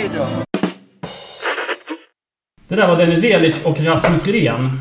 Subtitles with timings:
[0.00, 0.26] Hej då!
[2.68, 4.80] Det där var Dennis Velic och Rasmus Rydén.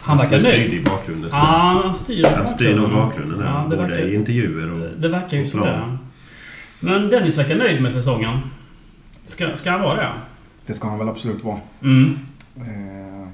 [0.00, 0.60] Han verkar Han nöjd.
[0.62, 1.30] styrde i bakgrunden.
[1.32, 3.48] Ja, han styr Han styr nog bakgrunden här.
[3.48, 5.00] Ja, det både verkar- i intervjuer och...
[5.00, 5.98] Det verkar ju och så plan.
[6.80, 6.86] det.
[6.86, 8.38] Men Dennis verkar nöjd med säsongen.
[9.26, 10.12] Ska, ska han vara det?
[10.66, 11.58] Det ska han väl absolut vara.
[11.82, 12.18] Mm.
[12.56, 13.28] Eh,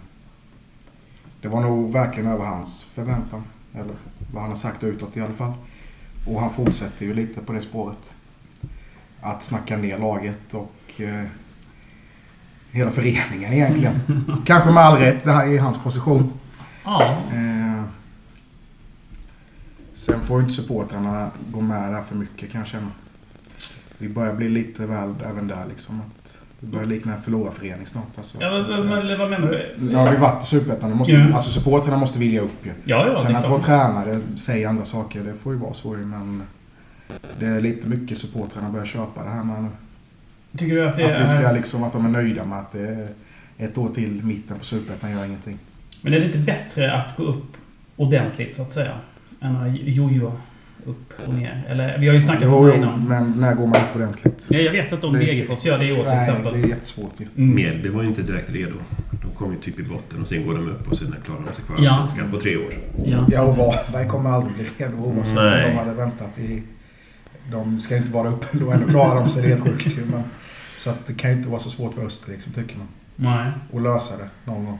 [1.40, 3.42] Det var nog verkligen över hans förväntan.
[3.74, 3.94] Eller
[4.32, 5.52] vad han har sagt utåt i alla fall.
[6.26, 8.12] Och han fortsätter ju lite på det spåret.
[9.20, 11.24] Att snacka ner laget och eh,
[12.70, 13.94] hela föreningen egentligen.
[14.46, 16.32] Kanske med all rätt det här i hans position.
[16.84, 17.16] Ja.
[17.32, 17.82] Eh,
[19.94, 22.90] sen får ju inte supportrarna gå med där för mycket kan jag känna.
[23.98, 26.00] Vi börjar bli lite väl även där liksom.
[26.00, 28.08] Att det börjar likna en förlorarförening snart.
[28.16, 28.38] Alltså.
[28.40, 29.76] ja men, men, vad menar du?
[29.78, 30.96] Nu har vi varit i Superettan.
[30.96, 31.34] Måste, Ja.
[31.34, 32.72] Alltså supportrarna måste vilja upp ju.
[32.84, 36.06] Ja, ja, Sen att vår tränare säger andra saker, det får ju vara så ju.
[36.06, 36.42] Men
[37.38, 39.68] det är lite mycket supportrarna börjar köpa det här med nu.
[40.58, 41.54] Tycker du att det Att vi ska är...
[41.54, 43.08] liksom, att de är nöjda med att det är
[43.58, 45.58] ett år till mitten på Superettan gör ingenting.
[46.02, 47.56] Men är det inte bättre att gå upp
[47.96, 48.92] ordentligt så att säga?
[49.40, 50.32] Än att jojo
[50.86, 51.62] upp och ner?
[51.68, 53.04] Eller vi har ju snackat om Jo, det jo, innan.
[53.08, 54.44] men när går man upp ordentligt?
[54.48, 56.52] Ja, jag vet inte om Det- Degerfors gör det i år till Nej, exempel.
[56.52, 57.26] det är jättesvårt ju.
[57.36, 57.54] Mm.
[57.54, 58.74] Mjällby var ju inte direkt redo.
[59.22, 61.54] De kom ju typ i botten och sen går de upp och sen klarar de
[61.56, 61.90] sig kvar Ja.
[61.90, 62.72] Allsvenskan på tre år.
[63.04, 63.26] Ja.
[63.30, 65.64] Ja, och Varberg kommer aldrig bli redo oavsett Nej.
[65.64, 66.62] om de hade väntat i...
[67.50, 69.42] De ska inte vara uppe då ändå klarar de sig.
[69.42, 70.04] Det är helt sjukt ju.
[70.04, 70.22] Men,
[70.78, 72.86] så att det kan inte vara så svårt för Öster liksom, tycker man.
[73.16, 73.52] Nej.
[73.74, 74.78] Att lösa det någon gång.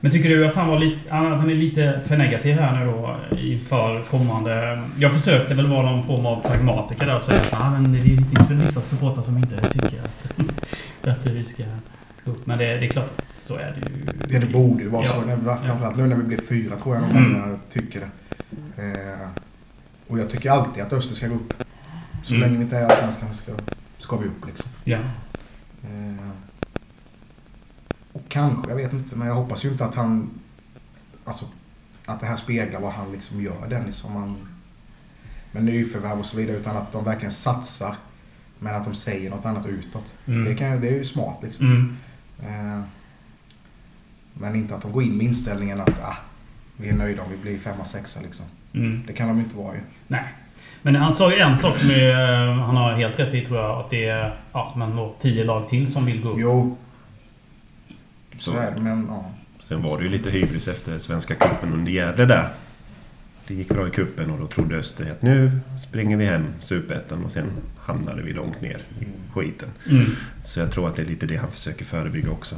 [0.00, 2.86] Men tycker du att han, var lite, att han är lite för negativ här nu
[2.92, 4.82] då inför kommande...
[4.98, 7.98] Jag försökte väl vara någon form av pragmatiker där och säga att ah, men det
[8.00, 11.62] finns väl vissa supportrar som inte tycker att, att vi ska
[12.24, 12.46] gå upp.
[12.46, 14.04] Men det, det är klart så är det ju.
[14.28, 15.10] Det, det borde ju vara Ja.
[15.12, 15.20] så.
[15.20, 17.32] När, framförallt nu när vi blir fyra tror jag nog Mm.
[17.32, 18.82] många tycker det.
[18.82, 19.28] Eh,
[20.08, 21.54] och jag tycker alltid att Öster ska gå upp.
[22.26, 22.40] Så Mm.
[22.48, 23.52] länge vi inte är allsvenskan ska,
[23.98, 24.70] ska vi upp liksom.
[24.84, 24.98] Ja.
[25.82, 26.28] Eh,
[28.12, 30.30] och kanske, jag vet inte, men jag hoppas ju inte att han...
[31.24, 31.44] Alltså,
[32.06, 34.04] att det här speglar vad han liksom gör, Dennis.
[34.04, 34.48] Om han,
[35.52, 36.56] med nyförvärv och så vidare.
[36.56, 37.96] Utan att de verkligen satsar.
[38.58, 40.14] Men att de säger något annat utåt.
[40.26, 40.44] Mm.
[40.44, 41.66] Det, kan, det är ju smart liksom.
[41.66, 41.96] Mm.
[42.76, 42.82] Eh,
[44.34, 46.16] men inte att de går in med inställningen att ah,
[46.76, 48.46] vi är nöjda om vi blir femma, sexa liksom.
[48.72, 49.02] Mm.
[49.06, 49.80] Det kan de ju inte vara ju.
[50.08, 50.24] Nej.
[50.86, 52.12] Men han sa ju en sak som är,
[52.52, 53.80] han har helt rätt i tror jag.
[53.80, 56.36] Att det är ja, men då tio lag till som vill gå upp.
[56.38, 56.76] Jo.
[58.36, 58.56] Så, Så.
[58.58, 59.24] är det, men ja.
[59.60, 62.48] Sen var det ju lite hybris efter Svenska cupen under Gävle där.
[63.46, 67.24] Det gick bra i kuppen och då trodde Öster att nu springer vi hem Superettan
[67.24, 67.46] och sen
[67.80, 69.04] hamnade vi långt ner i
[69.34, 69.68] skiten.
[69.90, 70.06] Mm.
[70.44, 72.54] Så jag tror att det är lite det han försöker förebygga också.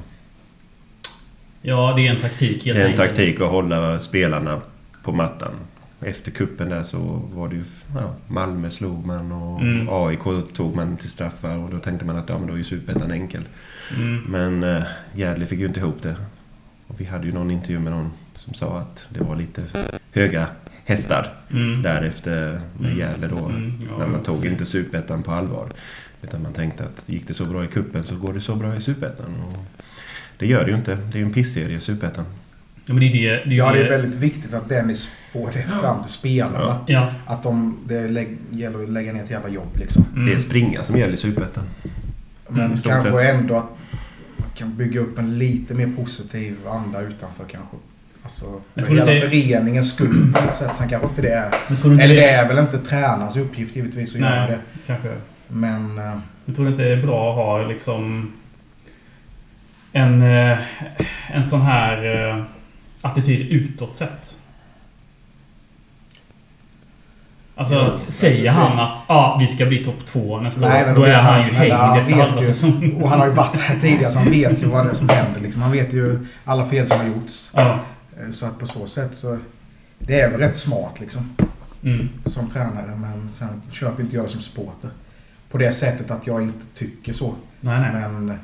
[1.62, 3.08] Ja, det är en taktik helt Det är en enkelt.
[3.08, 4.60] taktik att hålla spelarna
[5.02, 5.52] på mattan.
[6.00, 6.98] Efter kuppen där så
[7.34, 7.64] var det ju...
[7.94, 9.88] Ja, Malmö slog man och Mm.
[9.90, 12.64] AIK tog man till straffar och då tänkte man att ja, men då är ju
[12.64, 13.42] Superettan enkel.
[13.96, 14.22] Mm.
[14.28, 14.82] Men eh,
[15.14, 16.16] Gävle fick ju inte ihop det.
[16.86, 19.64] Och vi hade ju någon intervju med någon som sa att det var lite
[20.12, 20.46] höga
[20.84, 21.82] hästar Mm.
[21.82, 22.98] där efter med Mm.
[22.98, 23.44] Gävle då.
[23.46, 24.50] Mm, ja, när man tog precis.
[24.52, 25.68] inte Superettan på allvar.
[26.22, 28.76] Utan man tänkte att gick det så bra i kuppen så går det så bra
[28.76, 29.26] i Superettan.
[30.36, 30.94] Det gör det ju inte.
[30.94, 32.24] Det är ju en pisserie Superettan.
[32.88, 33.44] Ja, men det är det.
[33.44, 36.80] det, är Ja, det är väldigt viktigt att Dennis får det fram till spelarna.
[36.86, 37.10] Ja.
[37.26, 40.04] Att de, det gäller att lägga ner ett jävla jobb liksom.
[40.14, 40.26] Mm.
[40.26, 41.64] Det är springa som gäller i Superettan.
[42.48, 43.34] Men Mm, kanske sett.
[43.34, 43.70] ändå att
[44.36, 47.76] man kan bygga upp en lite mer positiv anda utanför kanske.
[48.22, 50.70] Alltså, Men för hela föreningens skull på något sätt.
[50.76, 51.54] Sen kanske inte det är...
[51.70, 54.58] Inte Eller det är väl inte tränarens uppgift givetvis att göra Nej, det.
[54.86, 55.08] kanske.
[55.48, 55.98] Men...
[55.98, 58.32] eh, Jag tror inte det är bra att ha liksom
[59.92, 60.58] en, eh,
[61.28, 62.42] en sån här eh,
[63.02, 64.36] attityd utåt sett.
[67.54, 70.94] Alltså, Ja, säger alltså, han att ah, vi ska bli topp två nästa Nej, år,
[70.94, 71.76] då vet är han ju som händer.
[71.76, 73.02] hängd Han efter halva ju- säsongen.
[73.02, 75.08] Och han har ju varit här tidigare så han vet ju vad det är som
[75.08, 75.40] händer.
[75.40, 75.62] Liksom.
[75.62, 77.50] Han vet ju alla fel som har gjorts.
[77.54, 77.80] Ja.
[78.20, 79.38] Eh, Så att på så sätt så...
[79.98, 81.34] Det är väl rätt smart liksom.
[81.84, 82.08] Mm.
[82.24, 82.96] Som tränare.
[82.96, 84.90] Men sen köper inte jag det som supporter.
[85.50, 87.34] På det sättet att jag inte tycker så.
[87.60, 87.92] Nej, nej.
[88.08, 88.38] Men...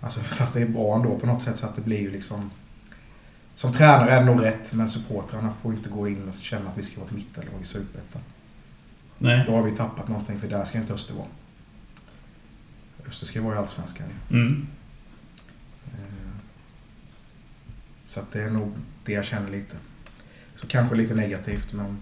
[0.00, 2.50] Alltså, fast det är bra ändå på något sätt så att det blir ju liksom...
[3.54, 6.78] Som tränare är det nog rätt, men supportrarna får inte gå in och känna att
[6.78, 8.22] vi ska vara ett mittenlag i Superettan.
[9.18, 9.44] nej.
[9.46, 11.26] Då har vi tappat någonting, för där ska inte Öster vara.
[13.08, 14.06] Öster ska vara i Allsvenskan.
[14.30, 14.66] Mm.
[15.86, 16.34] Eh,
[18.08, 18.72] Så det är nog
[19.04, 19.76] det jag känner lite.
[20.54, 21.98] Så kanske lite negativt, men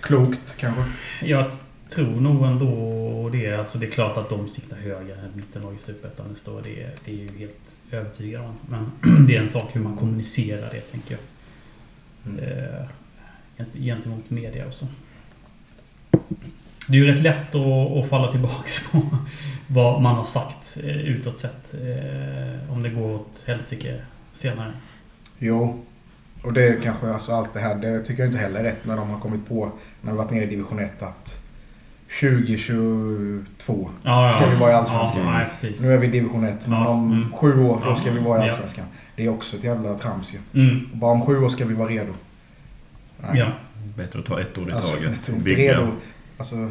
[0.00, 0.84] klokt kanske.
[1.22, 1.52] Jag
[1.94, 3.54] tror nog ändå det.
[3.54, 6.60] Alltså det är klart att de siktar högre än mittenlag i Superettan nästa år.
[6.64, 8.54] Det, det är ju helt övertygad om.
[8.68, 8.92] Men
[9.26, 11.22] det är en sak hur man kommunicerar det, tänker jag.
[12.44, 12.86] Eh,
[13.56, 14.86] gent- gentemot media och så.
[16.88, 19.02] Det är ju rätt lätt att, att falla tillbaks på
[19.66, 21.74] vad man har sagt eh, utåt sett.
[21.74, 24.00] Eh, om det går åt helsike
[24.32, 24.72] senare.
[25.38, 25.84] Jo.
[26.44, 28.84] Och det är kanske, alltså allt det här, det tycker jag inte heller är rätt
[28.84, 31.41] när de har kommit på, när vi varit nere i division 1 att
[32.20, 35.24] 2022 Ja, ska vi vara i Allsvenskan.
[35.24, 35.82] Ja, nej, precis.
[35.82, 37.32] Nu är vi i division 1, men Ja, om mm.
[37.32, 38.52] sju år då ska vi vara i ja.
[38.52, 38.84] Allsvenskan.
[39.16, 40.38] Det är också ett jävla trams ju.
[40.60, 40.88] Mm.
[40.92, 42.12] Bara om sju år ska vi vara redo.
[43.18, 43.38] Nej.
[43.38, 43.46] Ja.
[43.96, 45.28] Bättre att ta ett år i Alltså, taget.
[45.28, 45.86] inte redo.
[46.38, 46.70] Alltså,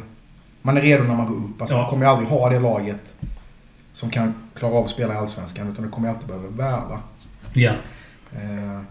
[0.61, 1.61] man är redo när man går upp.
[1.61, 1.81] Alltså, Ja.
[1.81, 3.13] Man kommer ju aldrig ha det laget
[3.93, 5.71] som kan klara av att spela i Allsvenskan.
[5.71, 6.99] Utan det kommer alltid behöva värva.
[7.53, 7.71] Ja.
[8.33, 8.81] Eh,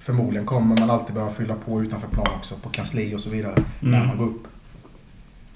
[0.00, 2.54] förmodligen kommer man alltid behöva fylla på utanför plan också.
[2.62, 3.54] På kansli och så vidare.
[3.80, 4.08] När Mm.
[4.08, 4.46] man går upp.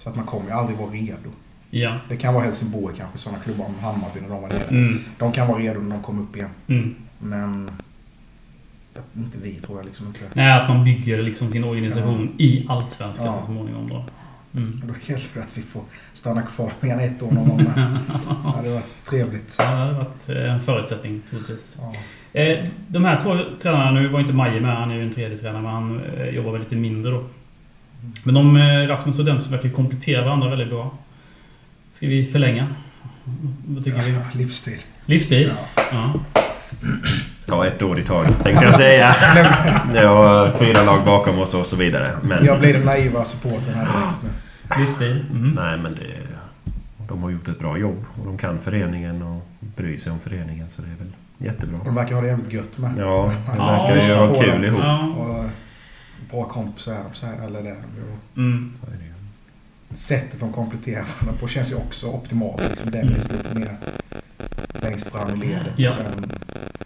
[0.06, 1.30] Så att man kommer ju aldrig vara redo.
[1.70, 1.96] Ja.
[2.08, 4.64] Det kan vara Helsingborg kanske, sådana klubbar om Hammarby när de var nere.
[4.70, 4.98] Mm.
[5.18, 6.50] De kan vara redo när de kommer upp igen.
[6.66, 6.94] Mm.
[7.18, 7.70] Men
[9.16, 10.20] inte vi tror jag liksom inte.
[10.32, 13.32] Nej, att man bygger liksom sin organisation i Allsvenskan Ja.
[13.32, 14.04] så småningom då.
[14.54, 14.82] Mm.
[14.86, 15.82] Då gäller det att vi får
[16.12, 17.64] stanna kvar igen ett år någon gång.
[18.44, 19.54] Ja, det var trevligt.
[19.58, 21.78] Ja, det hade varit eh, en förutsättning troligtvis.
[21.80, 22.40] Ja.
[22.40, 25.38] Eh, De här två tränarna, nu var inte Maje med, han är ju en tredje
[25.38, 27.24] tränare, men han eh, jobbar väl lite mindre då.
[28.22, 30.90] Men de, eh, Rasmus och Dennis verkar komplettera varandra väldigt bra.
[31.92, 32.66] Ska vi förlänga?
[33.66, 34.12] Vad tycker vi?
[34.12, 34.78] Ja, livstid.
[35.06, 35.50] Livstid?
[35.76, 35.82] Ja.
[35.92, 36.12] Ja.
[37.46, 39.16] Ta ett år i taget tänkte jag säga.
[39.92, 42.08] Det var fyra lag bakom oss och så vidare.
[42.22, 44.80] Men, Jag blir den naiva supporten här direkt nu.
[44.82, 45.24] Livstid?
[45.30, 45.50] Mm.
[45.50, 46.16] Nej men det,
[47.08, 48.04] de har gjort ett bra jobb.
[48.20, 49.46] Och de kan föreningen och
[49.76, 50.68] bryr sig om föreningen.
[50.68, 51.78] Så det är väl jättebra.
[51.84, 52.90] De verkar ha det jävligt gött med.
[52.98, 54.64] Ja, det Ja, verkar ju ha kul dem.
[54.64, 54.80] ihop.
[54.82, 54.98] Ja.
[55.18, 55.44] Och
[56.30, 58.46] bra kompisar är de, så här, eller det är de ju.
[58.46, 58.72] Mm.
[59.90, 62.68] Sättet de kompletterar varandra på känns ju också optimalt.
[62.68, 63.76] Liksom Dennis lite mer
[64.82, 65.72] längst fram i ledet.
[65.76, 65.90] Ja.
[65.90, 66.30] Och sen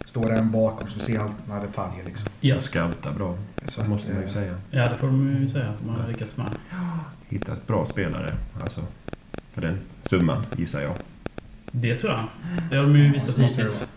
[0.05, 2.29] står det en bakom som ser allt några detaljer liksom.
[2.41, 2.55] Ja.
[2.55, 3.37] Och scouta bra.
[3.65, 4.57] Så Det måste man ju eh, säga.
[4.71, 6.47] ja, det får de ju säga att de har lyckats med.
[7.29, 8.35] Hittat bra spelare.
[8.61, 8.81] Alltså,
[9.53, 10.95] för den summan gissar jag.
[11.71, 12.27] Det tror jag.
[12.71, 13.87] Det har de ju Ja, visat så måste det hittills.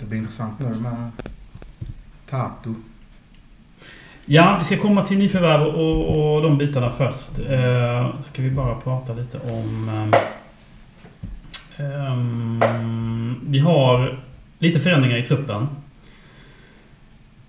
[0.00, 1.10] Det blir intressant nu med
[2.30, 2.74] Tatu.
[4.26, 7.38] Ja, vi ska komma till nyförvärv och, och de bitarna först.
[7.50, 9.90] Eh, ska vi bara prata lite om...
[11.78, 14.18] ehm, ehm vi har
[14.58, 15.68] lite förändringar i truppen.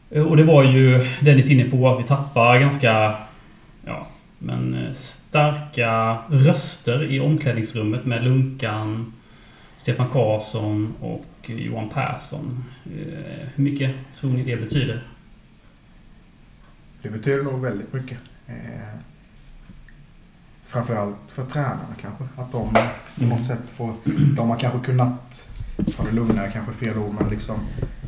[0.09, 3.15] Eh, och det var ju Dennis inne på att vi tappar ganska...
[3.85, 4.07] Ja,
[4.39, 9.13] men eh, starka röster i omklädningsrummet med Lunkan,
[9.77, 12.63] Stefan Karlsson och Johan Persson.
[12.85, 15.01] Eh, hur mycket tror ni det betyder?
[17.05, 18.17] Det betyder nog väldigt mycket.
[18.47, 18.55] Eh,
[20.65, 22.23] framförallt för tränarna kanske.
[22.37, 22.69] Att de
[23.15, 23.93] på något sätt får...
[24.35, 25.45] De har kanske kunnat
[25.97, 27.59] ta det lugnare, kanske fel ord, men liksom...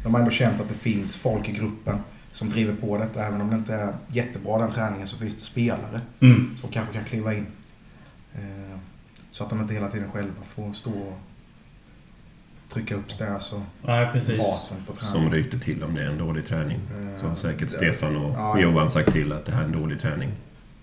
[0.04, 2.00] De har ändå känt att det finns folk i gruppen
[2.32, 3.26] som driver på detta.
[3.26, 6.58] Även om det inte är jättebra den träningen så finns det spelare Mm.
[6.62, 7.46] som kanske kan kliva in.
[8.36, 8.78] Eh,
[9.32, 11.20] så att de inte hela tiden själva får stå och
[12.74, 14.40] trycka upp stats och Ja, precis.
[14.40, 15.31] vapen på Som träningen.
[15.34, 16.80] ryckte till om det är en dålig träning.
[17.16, 18.60] Eh, Så har säkert det- Stefan och Ja.
[18.60, 20.30] Johan sagt till att det här är en dålig träning.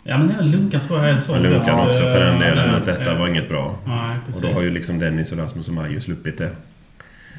[0.03, 1.43] Ja, men även Lunkan tror jag är en sån.
[1.43, 3.79] Lunkan också för den eh, delen att eh, detta var inget bra.
[3.87, 6.51] Nej, Och då har ju liksom Dennis och Rasmus och Majo sluppit det.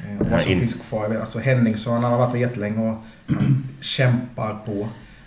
[0.08, 1.02] Eh, Och som in- finns kvar.
[1.02, 3.04] jag vet, Alltså Henningsson han har varit där jättelänge och
[3.36, 4.72] han kämpar på.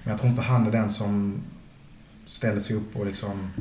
[0.03, 1.41] Men jag tror inte han är den som
[2.27, 3.51] ställer sig upp och liksom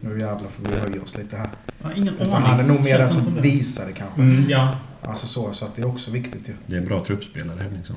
[0.00, 1.48] nu jävlar får vi höja oss lite här.
[1.82, 2.48] Ja, ingen Utan aning.
[2.48, 3.40] han är nog mer den som det.
[3.40, 4.20] visar det kanske.
[4.20, 4.78] Mm, ja.
[5.02, 6.52] Alltså så, så att det är också viktigt ju.
[6.66, 7.96] Det är en bra truppspelare Henningsson.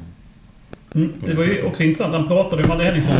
[0.95, 2.13] Mm, det var ju också intressant.
[2.13, 3.15] Han pratade ju med Madde Henningsson.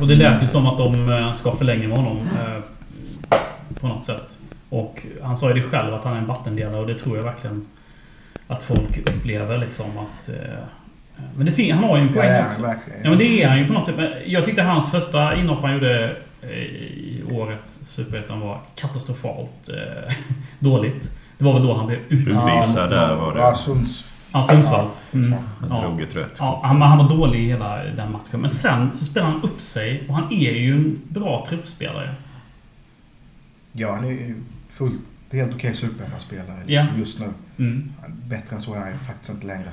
[0.00, 2.16] Och det lät ju som att de eh, ska förlänga med honom.
[2.18, 2.62] Eh,
[3.80, 4.38] på något sätt.
[4.68, 7.24] Och han sa ju det själv att han är en vattendelare och det tror jag
[7.24, 7.66] verkligen
[8.46, 10.28] att folk upplever liksom att...
[10.28, 10.34] Eh,
[11.36, 12.62] men det fin- han har ju en poäng Ja, också.
[12.62, 13.00] verkligen.
[13.02, 13.96] Ja men det är han ju på något sätt.
[13.96, 20.14] Men jag tyckte hans första inhopp han gjorde i årets Superettan var katastrofalt eh,
[20.58, 21.10] dåligt.
[21.42, 22.90] Det var väl då han blev utvisad.
[22.90, 23.40] Där var det.
[23.40, 24.04] Ja, Sunds.
[24.32, 24.86] Ja, Sundsvall.
[25.12, 25.34] Mm.
[25.60, 28.40] Han drog ett rött Ja, han, han var dålig i hela den matchen.
[28.40, 32.14] Men sen så spelar han upp sig och han är ju en bra truppspelare.
[33.72, 34.34] Ja, han är ju
[34.68, 35.00] fullt,
[35.32, 36.98] helt okej superettan-spelare liksom, Ja.
[36.98, 37.26] just nu.
[37.58, 37.92] Mm.
[38.24, 39.68] Bättre än så är han faktiskt inte längre.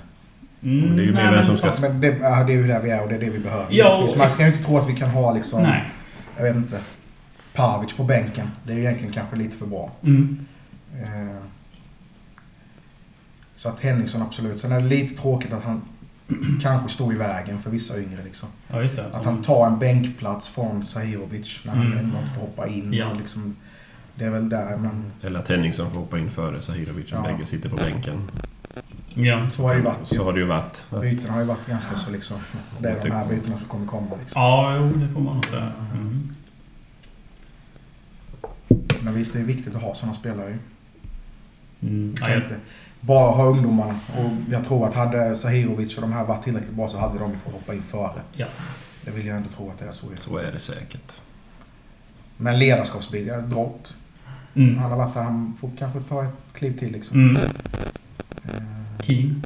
[0.63, 2.67] Mm, det är ju mer nej, vem som men ska- fast- Men det, är ju
[2.67, 3.65] där vi är och det är det vi behöver.
[3.69, 5.83] Ja, och- Man ska ju inte tro att vi kan ha liksom, Nej.
[6.37, 6.79] jag vet inte,
[7.53, 8.47] Pavic på bänken.
[8.63, 9.91] Det är ju egentligen kanske lite för bra.
[10.03, 10.45] Mm.
[10.93, 11.41] Eh,
[13.59, 14.59] Så att Henningsson absolut.
[14.59, 15.81] Sen är det lite tråkigt att han
[16.61, 18.23] kanske står i vägen för vissa yngre.
[18.23, 18.49] Liksom.
[18.67, 19.05] Ja, just det.
[19.05, 21.97] Att han tar en bänkplats från Sahirovic när han Mm.
[21.99, 22.93] ändå inte får hoppa in.
[22.93, 23.07] Ja.
[23.09, 23.55] Och liksom,
[24.15, 27.05] det är väl där, men Eller att Henningsson får hoppa in före Sahirovic.
[27.11, 27.21] Ja.
[27.21, 28.31] Bägge sitter på bänken.
[29.13, 29.49] Ja.
[29.49, 30.07] så har det ju varit.
[30.07, 30.87] Så har det ju varit.
[31.01, 32.37] Bytena har ju varit ganska så liksom.
[32.79, 34.07] Det är de här bytena som kommer komma.
[34.19, 34.41] Liksom.
[34.41, 35.71] Ja, jo, det får man nog säga.
[35.93, 36.35] Mm.
[39.01, 40.57] Men visst, det är viktigt att ha sådana spelare ju.
[41.81, 42.15] Mm.
[42.15, 42.55] Kan inte
[43.01, 43.99] bara ha ungdomarna.
[44.17, 47.39] Och jag tror att hade Sahirovic och de här varit tillräckligt bra så hade de
[47.39, 48.21] fått hoppa in före.
[48.33, 48.45] ja.
[49.05, 50.07] Det vill jag ändå tro att det är så.
[50.17, 51.21] Så är det säkert.
[52.37, 53.95] Men ledarskapsbil, ja, Drott.
[54.55, 54.77] Mm.
[54.77, 57.19] Han har varit där, han får kanske ta ett kliv till liksom.
[57.29, 57.35] Mm.
[58.43, 59.43] Eh, Keen.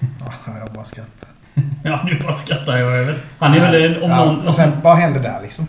[0.20, 1.28] Ja, jag bara skrattar.
[1.84, 3.14] Ja, nu bara skrattar jag.
[3.38, 4.46] Han är väl en, om ja, någon...
[4.46, 5.66] och sen, vad händer där liksom?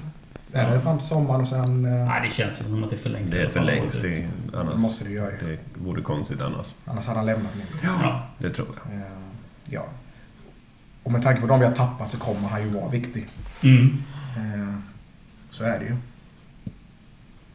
[0.53, 0.73] Är Ja.
[0.73, 1.85] det fram till sommaren och sen...
[1.85, 3.31] eh, Nej, det känns ju som att det förlängs.
[3.31, 3.51] Det fall.
[3.51, 4.01] förlängs.
[4.01, 5.37] Det, Det måste du göra ju.
[5.47, 6.73] det vore konstigt annars.
[6.85, 7.63] Annars hade han lämnat nu.
[7.83, 8.27] Ja.
[8.37, 8.95] Det tror jag.
[8.99, 9.05] Eh,
[9.71, 9.85] Ja.
[11.03, 13.27] Och med tanke på de vi har tappat så kommer han ju vara viktig.
[13.63, 13.97] Mm.
[14.37, 14.75] Eh,
[15.49, 15.95] Så är det ju.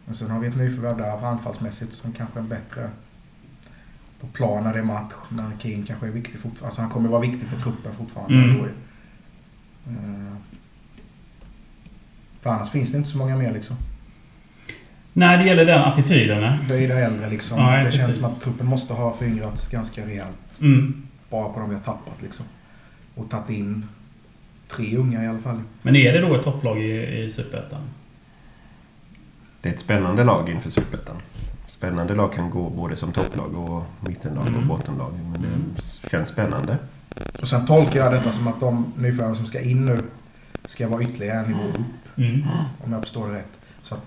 [0.04, 2.90] Men sen har vi ett nyförvärv där anfallsmässigt som kanske är bättre
[4.20, 5.12] på plan när det är match.
[5.28, 6.66] När King kanske är viktig fortfarande.
[6.66, 8.34] Alltså han kommer vara viktig för truppen fortfarande.
[8.34, 8.68] Mm.
[12.44, 13.76] För annars finns det inte så många mer liksom.
[15.12, 16.40] Nej, det gäller den attityden.
[16.40, 16.58] ne?
[16.68, 17.58] Det är det äldre liksom.
[17.58, 18.00] Ja, det precis.
[18.00, 20.60] känns som att truppen måste ha föryngrats ganska rejält.
[20.60, 21.02] Mm.
[21.30, 22.46] Bara på de vi har tappat liksom.
[23.14, 23.86] Och tagit in
[24.68, 25.60] tre unga i alla fall.
[25.82, 27.80] Men är det då ett topplag i, i Superettan?
[29.62, 31.16] Det är ett spännande lag inför Superettan.
[31.66, 34.60] Spännande lag kan gå både som topplag och mittenlag Mm.
[34.60, 35.12] och bottenlag.
[35.32, 35.74] Men det Mm.
[36.10, 36.78] känns spännande.
[37.42, 40.02] Och sen tolkar jag detta som att de nyförvärv som ska in nu
[40.64, 42.18] ska vara ytterligare en nivå upp.
[42.18, 42.42] Mm.
[42.84, 43.60] Om jag förstår det rätt.
[43.82, 44.00] Så att,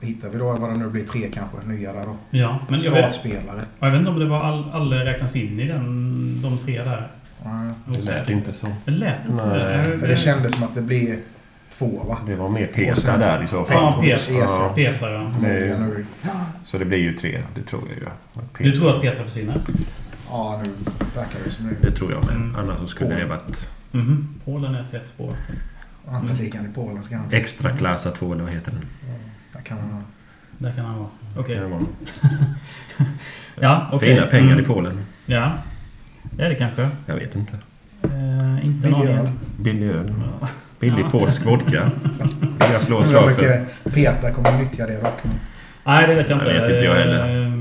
[0.00, 2.16] hittar vi då vad det nu blir, tre kanske nya där då.
[2.30, 3.60] Ja, men jag vet, Startspelare.
[3.80, 7.08] jag vet inte om det var all, alla räknas in i den, de tre där.
[7.44, 8.66] Ja, Det lät inte så.
[8.84, 9.46] Det lät inte så.
[9.46, 11.18] Nej, Jag- för det kändes som att det blir
[11.78, 12.18] två va?
[12.26, 13.76] Det var mer Petra sen- där i så fall.
[13.76, 14.68] Ja, Petra.
[14.74, 15.30] Petra, ja.
[15.78, 16.06] nu.
[16.64, 18.06] Så det blir ju tre, det tror jag ju.
[18.06, 19.54] Att Du tror att Petra försvinner?
[20.30, 20.70] Ja, nu
[21.16, 21.74] verkar det som det.
[21.88, 22.34] Det tror jag med.
[22.34, 22.56] Mm.
[22.56, 24.28] Annars så skulle det varit Mhm.
[24.44, 25.34] Polen är ett rätt spår.
[26.08, 27.26] Andra ligan i Polen ska han...
[27.30, 28.84] extra klassa 2 eller vad heter den?
[29.52, 30.00] Där kan han ha.
[30.58, 31.08] Där kan han vara.
[31.36, 31.56] Okej.
[31.56, 31.80] Det var
[33.60, 34.14] Ja, okej.
[34.14, 34.64] Fina pengar Mm.
[34.64, 35.04] i Polen.
[35.26, 35.52] Ja.
[36.22, 36.88] Det är det kanske.
[37.06, 37.52] Jag vet inte.
[38.02, 39.30] Eh, inte Billig någon öl.
[39.58, 40.12] Billig öl.
[40.40, 40.48] Ja.
[40.80, 41.10] Billig Ja.
[41.10, 41.90] polsk vodka.
[42.40, 43.64] Vill jag slå ett slag för.
[43.90, 45.18] Peter kommer nyttja det dock.
[45.84, 46.50] Nej, det vet jag inte.
[46.50, 47.46] Jag vet inte jag heller.
[47.46, 47.52] Eh,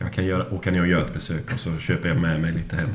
[0.00, 2.52] Jag kan göra, åka ner och göra ett besök och så köper jag med mig
[2.52, 2.88] lite hem.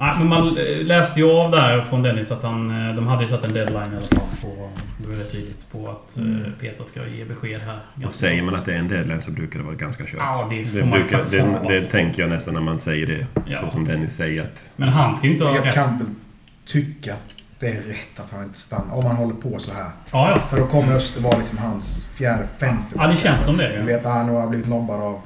[0.00, 3.22] Nej, men man eh, läste ju av där från Dennis att han, eh, de hade
[3.24, 6.22] ju satt en deadline i alla fall på, det var väldigt tydligt på att eh,
[6.22, 6.52] Mm.
[6.60, 7.78] Peter ska ge besked här.
[8.06, 10.14] Och säger man att det är en deadline så brukar det vara ganska kört.
[10.18, 13.26] Ja, det får man brukar, faktiskt det, det tänker jag nästan när man säger det.
[13.46, 13.58] Ja.
[13.60, 15.74] Så som Dennis säger att Men han ska ju inte ha Jag rätt.
[15.74, 16.06] kan väl
[16.64, 17.20] tycka att
[17.58, 18.94] det är rätt att han inte stannar.
[18.94, 19.84] Om han håller på så här.
[20.12, 20.38] Ja, ja.
[20.38, 22.94] För då kommer Öster vara liksom hans fjärde, femte.
[22.96, 23.76] Ja, det känns som det.
[23.78, 25.20] Du vet att han nu har blivit nobbad av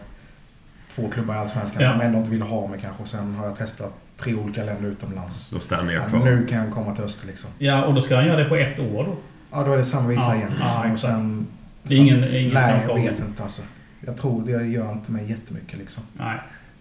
[0.94, 1.92] två klubbar i Allsvenskan Ja.
[1.92, 3.02] som ändå inte ville ha mig kanske.
[3.02, 5.50] Och sen har jag testat tre olika länder utomlands.
[5.50, 6.24] då stannar jag Ja, kvar.
[6.24, 7.50] nu kan jag komma till Öster liksom.
[7.58, 9.16] ja, och då ska han göra det på ett år då.
[9.50, 10.52] Ja, då är det samma visa Ja, igen.
[10.58, 10.80] ja, Liksom.
[10.80, 11.00] och exakt.
[11.12, 11.46] sen,
[11.82, 13.62] Det är ingen, ingen Nej, jag vet inte alltså.
[14.00, 16.02] Jag tror det gör inte mig jättemycket liksom.
[16.12, 16.38] Nej.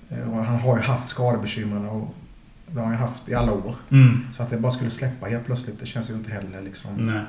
[0.10, 2.14] Eh, Och han har ju haft skadebekymren och
[2.68, 3.76] det har han ju haft i alla år.
[3.92, 4.20] Mm.
[4.34, 6.92] Så att det bara skulle släppa helt plötsligt, det känns ju inte heller liksom.
[6.98, 7.22] Nej.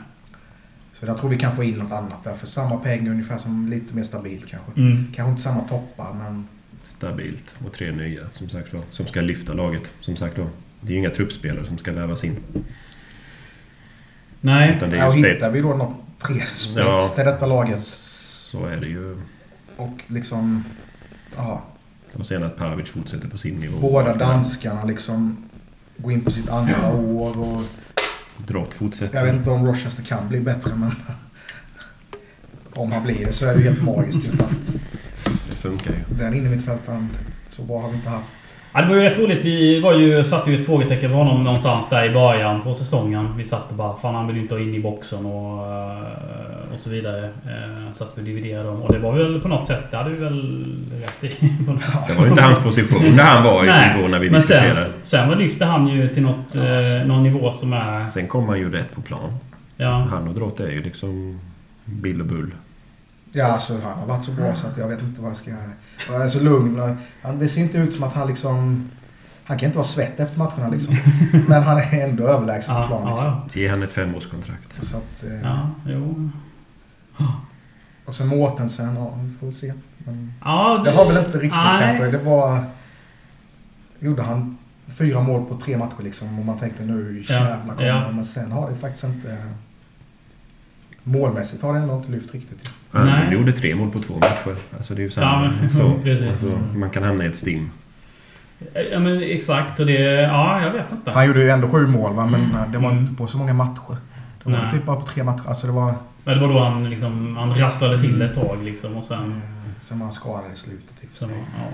[0.92, 2.34] Så jag tror vi kan få in något annat där.
[2.37, 4.80] För samma pengar ungefär som lite mer stabilt kanske.
[4.80, 5.06] Mm.
[5.14, 6.49] Kanske inte samma toppar men
[7.04, 7.54] Stabilt.
[7.66, 8.82] Och tre nya som sagt var.
[8.90, 9.92] Som ska lyfta laget.
[10.00, 10.46] Som sagt då.
[10.80, 12.37] Det är ju inga truppspelare som ska värvas in.
[14.40, 14.75] Nej.
[14.76, 17.08] Utan det ja, är ju hittar vi då något tre spets Ja.
[17.14, 17.87] till detta laget
[18.23, 19.16] Så är det ju.
[19.76, 20.64] och liksom
[21.37, 21.62] ja,
[22.12, 23.78] Och sen att Pavic fortsätter på sin nivå.
[23.80, 25.37] båda danskarna liksom
[25.96, 27.62] går in på sitt andra år och
[28.46, 29.18] Drott fortsätter.
[29.18, 30.90] jag vet inte om Rochester kan bli bättre men
[32.75, 34.50] om han blir det så är det ju helt magiskt att
[35.68, 35.99] funkar ju.
[36.18, 37.09] den innermittfältaren
[37.50, 38.33] så bra har vi inte haft.
[38.73, 39.44] Ja, det var ju rätt roligt.
[39.44, 43.28] Vi var ju, satte ju ett frågetecken för honom någonstans där i början på säsongen.
[43.37, 46.73] Vi satt och bara fan han vill ju inte ha in i boxen och, eh,
[46.73, 47.25] och så vidare.
[47.25, 48.83] Eh, Så att vi dividerade dem.
[48.83, 50.64] Och det var väl på något sätt, det hade vi väl
[51.02, 51.47] rätt i.
[52.09, 54.42] Det var ju inte hans position där han var i Nej, då när vi men
[54.42, 55.02] sen, diskuterade.
[55.02, 58.06] sen lyfte han ju till något, eh, någon nivå som är...
[58.06, 59.33] Sen kom han ju rätt på plan.
[59.76, 61.40] Ja, Han och Drott är ju liksom
[61.85, 62.50] Bill och Bull.
[63.35, 65.50] Ja, alltså han har varit så bra så att jag vet inte vad jag ska...
[66.09, 66.81] Jag är så lugn.
[66.81, 66.91] och
[67.23, 68.91] Han, det ser inte ut som att han liksom...
[69.45, 70.97] Han kan inte vara svett efter matcherna liksom.
[71.49, 73.29] Men han är ändå överlägsen på ja, plan ja, liksom.
[73.29, 73.61] ja.
[73.61, 74.85] Ge han ett femårskontrakt.
[74.85, 76.31] Så att, eh, ja, jo.
[78.05, 79.73] Och sen Mårtensen, ja vi får väl se.
[79.99, 81.79] Men Ja, det har väl inte riktigt nej.
[81.79, 82.11] kanske.
[82.11, 82.64] Det var...
[83.99, 87.88] Gjorde han fyra mål på tre matcher liksom och man tänkte nu Ja, jävlar kommer
[87.88, 87.95] ja.
[87.95, 88.14] det.
[88.14, 89.37] Men sen har det faktiskt inte...
[91.04, 92.70] Målmässigt har det ändå inte lyft riktigt.
[92.90, 93.32] Han Nej.
[93.34, 94.56] gjorde tre mål på två matcher.
[94.76, 95.44] Alltså det är ju samma.
[95.44, 97.70] Ja, men- så, alltså, man kan hamna i ett stim.
[98.92, 100.00] Ja men exakt och det...
[100.23, 101.11] Ja, jag vet inte.
[101.11, 103.00] Han gjorde ju ändå sju mål va, men eh, det var Mm.
[103.02, 103.96] inte på så många matcher.
[104.44, 104.73] Det var Nej.
[104.73, 105.42] typ bara på tre matcher.
[105.49, 105.94] Alltså det var...
[106.25, 109.42] Men det var då han, liksom, han rasslade till ett tag liksom och sen...
[109.82, 111.64] Sen var han skadad i slutet för sen ja.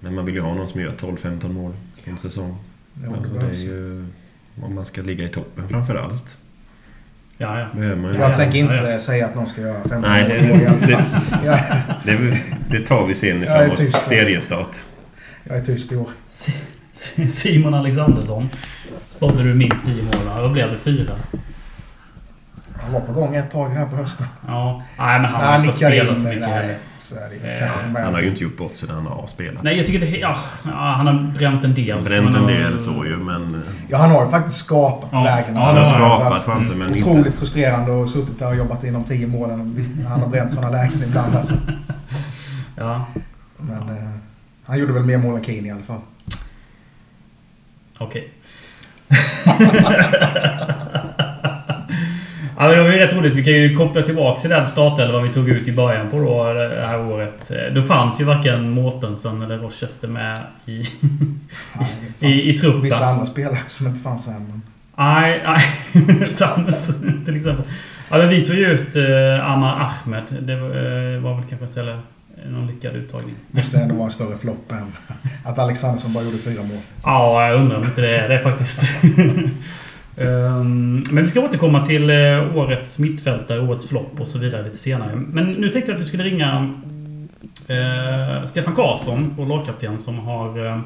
[0.00, 1.72] Men man vill ju ha någon som gör 12-15 mål
[2.04, 2.56] i en säsong.
[3.04, 4.06] Jo, Alltså, det är ju...
[4.62, 6.36] Om man ska ligga i toppen framför allt.
[7.42, 7.66] Ja, ja.
[7.74, 8.14] Behöver man.
[8.14, 10.78] Jag Ja, tänker inte säga att någon ska göra 15 Nej, mål det- i alla
[10.78, 11.20] fall.
[11.44, 11.58] Jag,
[12.04, 12.38] Det,
[12.70, 14.76] det tar vi sen framåt seriestart.
[15.44, 16.08] jag är tyst i år.
[17.30, 18.50] Simon Alexandersson.
[19.10, 20.24] Spådde du minst 10 mål.
[20.26, 20.40] va?
[20.42, 20.78] Vad blev det?
[20.78, 21.12] Fyra?
[22.82, 24.26] Han var på gång ett tag här på hösten.
[24.46, 24.82] Ja.
[24.98, 26.76] Nej, men han har fått spela så mycket
[27.44, 27.50] Ju.
[27.50, 27.68] Eh.
[28.04, 29.62] Han har ju inte gjort bort sig när han har spelat.
[29.62, 30.06] Nej, jag tycker det...
[30.18, 30.36] Ja,
[30.72, 32.02] han har bränt en del.
[32.04, 33.54] Bränt en Han har- del så ju, men...
[33.54, 35.24] eh, Ja, han har ju faktiskt skapat Ja.
[35.24, 35.54] lägen.
[35.56, 37.38] Ja, Han det har skapat chanser, men Otroligt inte...
[37.38, 39.86] frustrerande och suttit där och jobbat inom 10 målen.
[40.08, 41.54] Han har bränt sådana lägen ibland alltså.
[42.76, 43.06] Ja,
[43.56, 44.10] Men eh,
[44.66, 46.00] han gjorde väl mer mål än Keane i alla fall.
[47.98, 48.28] okej.
[52.60, 53.34] Ja, men det var ju rätt roligt.
[53.34, 56.52] Vi kan ju koppla tillbaka till den startelva vi tog ut i början på då,
[56.52, 57.50] det här året.
[57.74, 60.86] Då fanns ju varken Mårtensen eller Rochester med i, Ja,
[62.18, 62.82] det fanns i, i truppen.
[62.82, 64.34] Vissa andra spelare som inte fanns än.
[64.34, 64.62] Men
[64.96, 66.26] Nej, nej.
[66.38, 66.86] Thames
[67.24, 67.64] till exempel.
[68.10, 70.24] Ja, men vi tog ju ut eh, Amar Ahmed.
[70.40, 72.00] Det eh, var väl kanske inte heller
[72.50, 73.34] någon lyckad uttagning.
[73.50, 74.92] måste ändå vara en större flopp än
[75.44, 76.80] att Alexandersson bara gjorde fyra mål.
[77.04, 78.82] Ja, jag undrar om inte det är det faktiskt.
[80.20, 84.76] Ehm, Men vi ska återkomma till eh, årets mittfältare, årets flopp och så vidare lite
[84.76, 85.16] senare.
[85.16, 86.74] Men nu tänkte jag att vi skulle ringa
[87.68, 90.80] eh, Stefan Karlsson, vår lagkapten, som har eh,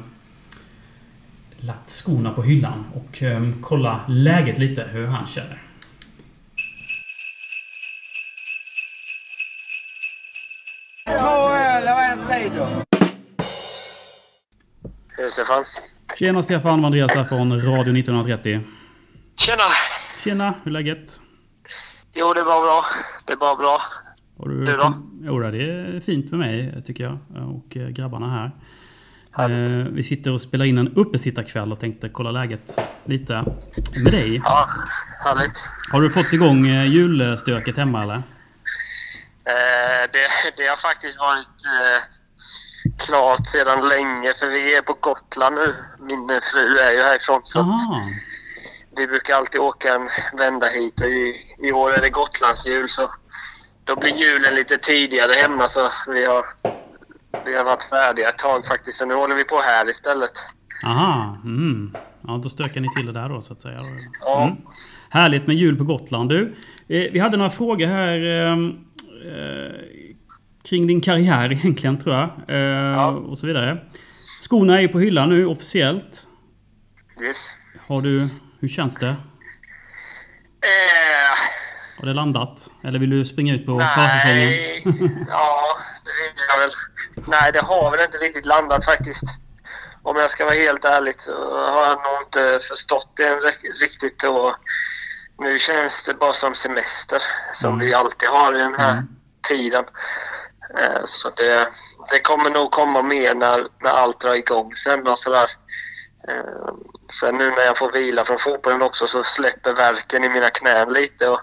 [1.57, 3.23] lagt skorna på hyllan och
[3.61, 5.61] kolla läget lite, hur han känner.
[15.17, 15.63] Hej Stefan.
[16.19, 18.59] Tjena Stefan, Andreas här från Radio 1930.
[19.39, 19.63] Tjena!
[20.23, 21.19] Tjena, hur är läget?
[22.13, 22.83] Jo, det är bara bra.
[23.25, 23.81] Det är bara bra.
[24.39, 24.93] Har du, Du då?
[25.21, 27.17] Jo, det är fint med mig tycker jag
[27.55, 28.51] och eh, grabbarna här.
[29.37, 33.33] Eh, vi sitter och spelar in en uppesittarkväll och tänkte kolla läget lite
[34.03, 34.41] med dig.
[34.43, 34.69] Ja,
[35.19, 35.69] härligt.
[35.91, 38.15] Har du fått igång eh, julstöket hemma eller?
[38.15, 42.03] Eh, det, det har faktiskt varit eh,
[43.07, 45.75] klart sedan länge, för vi är på Gotland nu.
[45.99, 48.01] Min fru är ju härifrån, så Aha.
[48.97, 51.01] Vi brukar alltid åka en vända hit.
[51.01, 51.35] Och i,
[51.67, 53.09] I år är det Gotlandsjul, så
[53.83, 55.67] då blir julen lite tidigare hemma.
[55.67, 56.45] Så vi har,
[57.45, 60.31] vi har varit färdiga ett tag faktiskt, så nu håller vi på här istället.
[60.85, 61.37] Aha.
[61.43, 61.95] Mm.
[62.27, 63.79] Ja, då stökar ni till det där då så att säga.
[64.21, 64.43] Ja.
[64.43, 64.57] Mm.
[65.09, 66.29] Härligt med jul på Gotland.
[66.29, 66.55] Du,
[66.89, 68.53] eh, vi hade några frågor här eh,
[69.31, 69.81] eh,
[70.63, 72.29] kring din karriär egentligen tror jag.
[72.47, 72.55] Eh,
[72.95, 73.07] Ja.
[73.11, 73.77] Och så vidare.
[74.41, 76.27] Skorna är ju på hyllan nu officiellt.
[77.21, 77.57] Yes.
[77.87, 78.27] Har du,
[78.61, 79.15] hur känns det?
[80.61, 81.37] Eh,
[81.99, 82.67] Har det landat?
[82.83, 84.49] Eller vill du springa ut på försäsongen?
[85.29, 86.69] Ja, det vill jag väl.
[87.27, 89.23] Nej, det har väl inte riktigt landat faktiskt.
[90.03, 91.33] Om jag ska vara helt ärlig så
[91.73, 93.33] har jag nog inte förstått det
[93.83, 94.23] riktigt.
[94.23, 94.55] Och
[95.39, 97.19] nu känns det bara som semester,
[97.53, 97.85] som Mm.
[97.87, 99.07] vi alltid har i den här Mm.
[99.49, 99.85] tiden.
[100.79, 101.67] Eh, Så det,
[102.11, 105.49] det kommer nog komma mer när, när allt drar igång sen och sådär.
[106.27, 106.73] Eh,
[107.11, 110.93] Sen nu när jag får vila från fotbollen också så släpper verken i mina knän
[110.93, 111.29] lite.
[111.29, 111.41] Och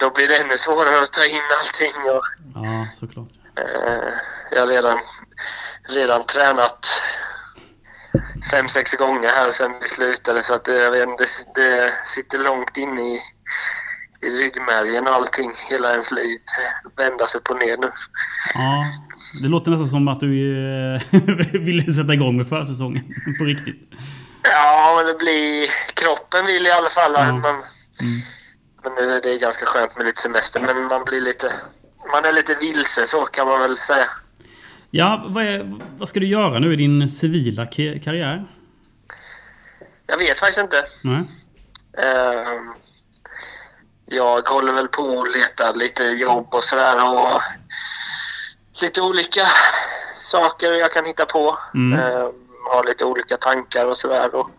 [0.00, 2.10] då blir det ännu svårare att ta in allting.
[2.10, 2.22] Och,
[2.54, 3.28] Ja, såklart.
[3.56, 4.12] eh,
[4.50, 4.98] jag har redan,
[5.88, 6.86] redan tränat
[8.50, 12.76] fem, sex gånger här sen vi slutade så att det, inte, det, det sitter långt
[12.76, 13.18] inne i,
[14.22, 16.38] i ryggmärgen och allting, hela ens liv.
[16.96, 17.90] Vändas upp och ner nu.
[18.54, 18.84] Ja,
[19.42, 20.56] det låter nästan som att du
[20.94, 21.00] eh,
[21.60, 23.90] ville sätta igång med försäsongen på riktigt.
[24.42, 25.66] Ja, men det blir...
[26.02, 27.12] Kroppen vill i alla fall.
[27.14, 27.32] Ja.
[27.32, 27.62] Man,
[28.02, 28.20] Mm.
[28.84, 31.52] men nu är det ganska skönt med lite semester, men man blir lite...
[32.12, 34.04] Man är lite vilse, så kan man väl säga.
[34.90, 38.46] Ja, vad, är, vad ska du göra nu i din civila karriär?
[40.06, 40.84] Jag vet faktiskt inte.
[41.04, 41.20] Nej?
[42.06, 42.72] Ehm,
[44.10, 47.40] jag håller väl på att leta lite jobb och sådär och
[48.82, 49.42] lite olika
[50.14, 51.58] saker jag kan hitta på.
[51.74, 52.00] Mm.
[52.00, 52.32] Ehm,
[52.72, 54.34] har lite olika tankar och sådär.
[54.34, 54.50] Och,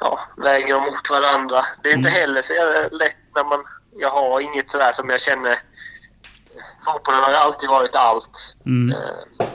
[0.00, 1.64] ja, väger dem mot varandra.
[1.82, 2.20] Det är inte Mm.
[2.20, 2.54] heller så
[2.96, 3.64] lätt när man...
[3.98, 5.58] Jag har inget sådär som jag känner...
[6.84, 8.56] Fotbollen har ju alltid varit allt.
[8.66, 8.96] Mm.
[8.96, 9.46] Eh,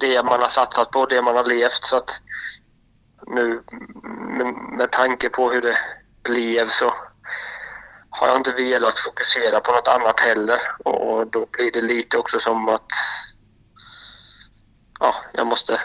[0.00, 1.84] det man har satsat på, det man har levt.
[1.84, 2.22] Så att
[3.26, 3.62] nu
[4.36, 4.46] med,
[4.78, 5.76] med tanke på hur det
[6.22, 6.94] blev så
[8.20, 10.58] har jag inte velat fokusera på något annat heller.
[10.84, 12.92] Och då blir det lite också som att
[15.00, 15.80] ja, jag måste,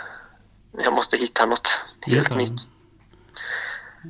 [0.83, 2.59] jag måste hitta något helt nytt.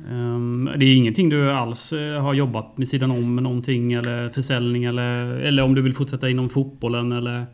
[0.08, 4.28] Ehm, det är ingenting du alls eh, har jobbat med sidan om med någonting eller
[4.28, 7.46] försäljning eller, eller om du vill fortsätta inom fotbollen eller?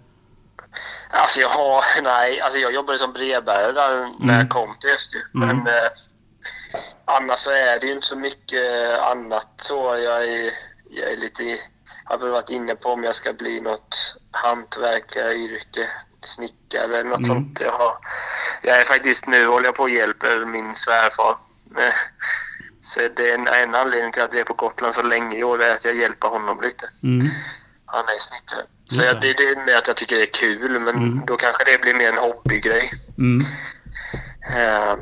[1.11, 4.37] Alltså jag har, nej, alltså jag jobbade som brevbärare där när Mm.
[4.37, 5.21] jag kom till Öster.
[5.35, 5.49] Mm.
[5.49, 5.89] Men eh,
[7.09, 9.97] annars så är det ju inte så mycket annat så.
[10.05, 10.53] Jag är,
[10.91, 11.59] jag är lite, jag
[12.19, 15.89] har varit inne på om jag ska bli något hantverkaryrke,
[16.23, 17.29] snickare eller något Mm.
[17.29, 17.61] sånt.
[17.61, 17.95] Jag, har,
[18.63, 21.37] jag är faktiskt nu håller jag på och hjälper min svärfar.
[21.79, 21.93] Eh,
[22.81, 25.45] Så det är en, en anledning till att vi är på Gotland så länge i
[25.45, 26.87] år är att jag hjälper honom lite.
[27.05, 27.27] Mm.
[27.87, 28.63] Han är snickare.
[28.87, 29.33] Så Just jag, det.
[29.33, 31.23] det, det är med att jag tycker det är kul, men Mm.
[31.27, 32.91] då kanske det blir mer en hobbygrej.
[34.57, 34.99] Ehm,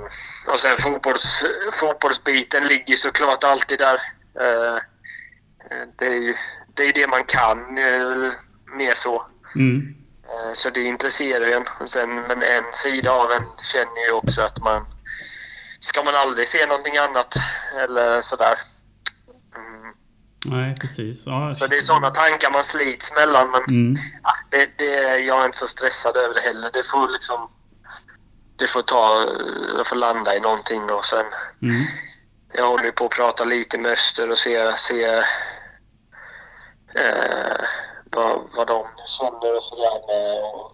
[0.49, 3.95] och sen fotbolls, fotbollsbiten ligger såklart alltid där.
[4.41, 4.79] Eh,
[5.99, 6.35] det, är ju,
[6.75, 8.33] det är det man kan, eh,
[8.77, 9.27] mer så.
[9.55, 9.95] Mm.
[10.25, 11.65] Eh, så det intresserar ju en.
[11.81, 14.87] Och sen, men en sida av en känner ju också att man...
[15.79, 17.35] Ska man aldrig se någonting annat?
[17.79, 18.55] Eller sådär.
[19.57, 19.95] Mm.
[20.45, 21.27] Nej, precis.
[21.27, 21.53] Ja.
[21.53, 23.51] Så det är sådana tankar man slits mellan.
[23.51, 23.95] Men Mm.
[24.23, 26.71] Ja, det, det, jag är inte så stressad över det heller.
[26.73, 27.51] Det får liksom...
[28.59, 29.27] Det får ta...
[29.77, 31.25] Jag får landa i någonting och sen...
[31.63, 31.75] Mm.
[32.53, 34.73] Jag håller på att prata lite med Öster och se...
[34.77, 35.05] se
[36.95, 37.61] eh,
[38.15, 40.39] vad, vad de känner och sådär med.
[40.39, 40.73] Och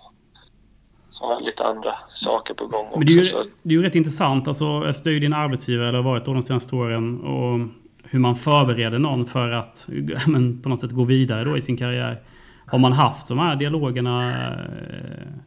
[1.10, 2.98] så har jag lite andra saker på gång också.
[2.98, 4.48] Men det är, ju, det är ju rätt intressant.
[4.48, 7.20] Alltså, Öster är ju din arbetsgivare, eller har varit då de senaste åren.
[7.20, 7.68] Och
[8.04, 9.84] hur man förbereder någon för att
[10.26, 12.22] men, på något sätt gå vidare då i sin karriär.
[12.66, 14.30] Har man haft de här dialogerna?
[14.30, 15.42] eh,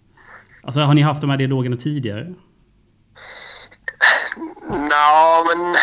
[0.66, 2.34] Alltså har ni haft de här dialogerna tidigare?
[4.70, 5.76] Nja, men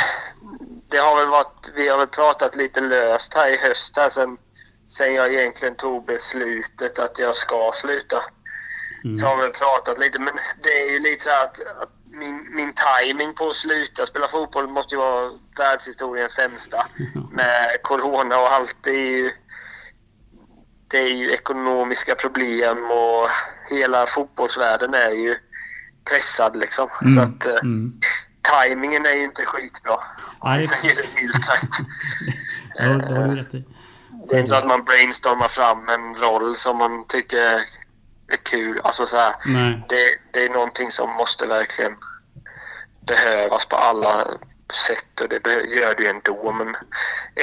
[0.88, 1.72] det har väl varit...
[1.76, 4.36] Vi har väl pratat lite löst här i höst här sen,
[4.88, 8.16] sen jag egentligen tog beslutet att jag ska sluta.
[9.04, 9.18] Mm.
[9.18, 12.54] Så har vi pratat lite, men det är ju lite så här att, att min,
[12.54, 16.86] min timing på att sluta spela fotboll måste ju vara världshistoriens sämsta.
[17.30, 18.76] Med corona och allt.
[18.80, 19.32] Det är ju,
[20.88, 23.28] det är ju ekonomiska problem och
[23.76, 25.36] hela fotbollsvärlden är ju
[26.10, 26.88] pressad liksom.
[27.02, 27.14] Mm.
[27.14, 27.92] Så att eh, Mm.
[28.50, 29.96] timingen är ju inte skitbra.
[30.44, 31.68] Nej, jag säger det milt sagt.
[32.74, 33.64] Ja, det har du rätt i.
[34.28, 37.38] Det är inte så att man brainstormar fram en roll som man tycker
[38.28, 38.80] är kul.
[38.84, 39.34] Alltså så här,
[39.88, 41.96] det, det är någonting som måste verkligen
[43.06, 44.26] behövas på alla
[44.72, 46.52] sätt och det gör det ju ändå.
[46.52, 46.76] Men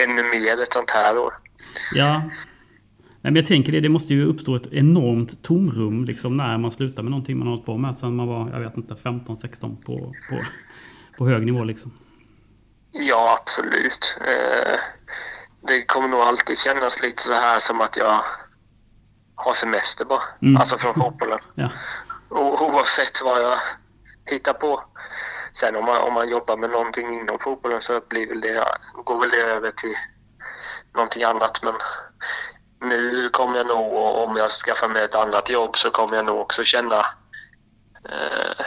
[0.04, 1.34] ännu mer ett sånt här år.
[1.94, 2.22] Ja.
[3.22, 6.72] Nej, men jag tänker det, det måste ju uppstå ett enormt tomrum liksom när man
[6.72, 9.86] slutar med någonting man har hållit på med sen man var, jag vet inte, 15-16
[9.86, 10.44] på, på,
[11.18, 11.92] på hög nivå liksom.
[12.92, 14.20] Ja, absolut.
[14.22, 14.80] Eh,
[15.68, 18.22] det kommer nog alltid kännas lite så här som att jag
[19.36, 20.22] har semester bara.
[20.42, 20.58] Mm.
[20.58, 21.40] Alltså från fotbollen.
[21.56, 21.70] Ja.
[22.30, 23.58] O- oavsett vad jag
[24.32, 24.82] hittar på.
[25.54, 28.64] Sen om man, om man jobbar med någonting inom fotbollen så blir väl det,
[29.06, 29.94] går väl det över till
[30.96, 31.64] någonting annat.
[31.64, 31.74] Men
[32.82, 36.40] nu kommer jag nog, om jag skaffar mig ett annat jobb, så kommer jag nog
[36.40, 36.98] också känna
[38.10, 38.66] eh,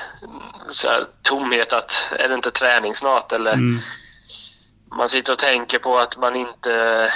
[0.71, 3.33] så här, tomhet att är det inte träning snart?
[3.33, 3.79] Eller Mm.
[4.97, 7.09] man sitter och tänker på att man inte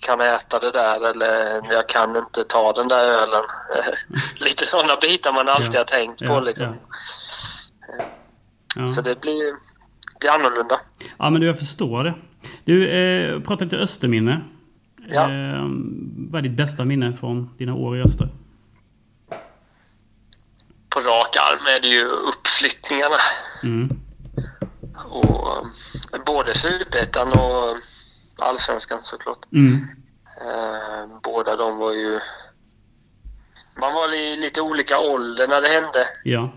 [0.00, 3.42] kan äta det där eller jag kan inte ta den där ölen.
[4.36, 5.80] Lite sådana bitar man alltid Ja.
[5.80, 6.26] har tänkt på.
[6.26, 6.76] Ja, Liksom.
[8.76, 8.88] Ja.
[8.88, 9.54] Så det blir,
[10.20, 10.80] blir annorlunda.
[11.18, 12.14] ja, men du, jag förstår det.
[12.64, 14.40] Du, eh, prata lite Österminne.
[15.08, 15.22] Ja.
[15.22, 15.68] Eh,
[16.30, 18.28] vad är ditt bästa minne från dina år i Öster?
[20.88, 23.16] På rak arm är det ju uppflyttningarna.
[23.62, 23.90] Mm.
[25.10, 25.56] Och,
[26.12, 27.76] eh, både Superettan och
[28.38, 29.52] Allsvenskan såklart.
[29.52, 29.86] Mm.
[30.40, 32.20] Eh, båda de var ju...
[33.80, 36.06] Man var i lite olika ålder när det hände.
[36.24, 36.52] Ja.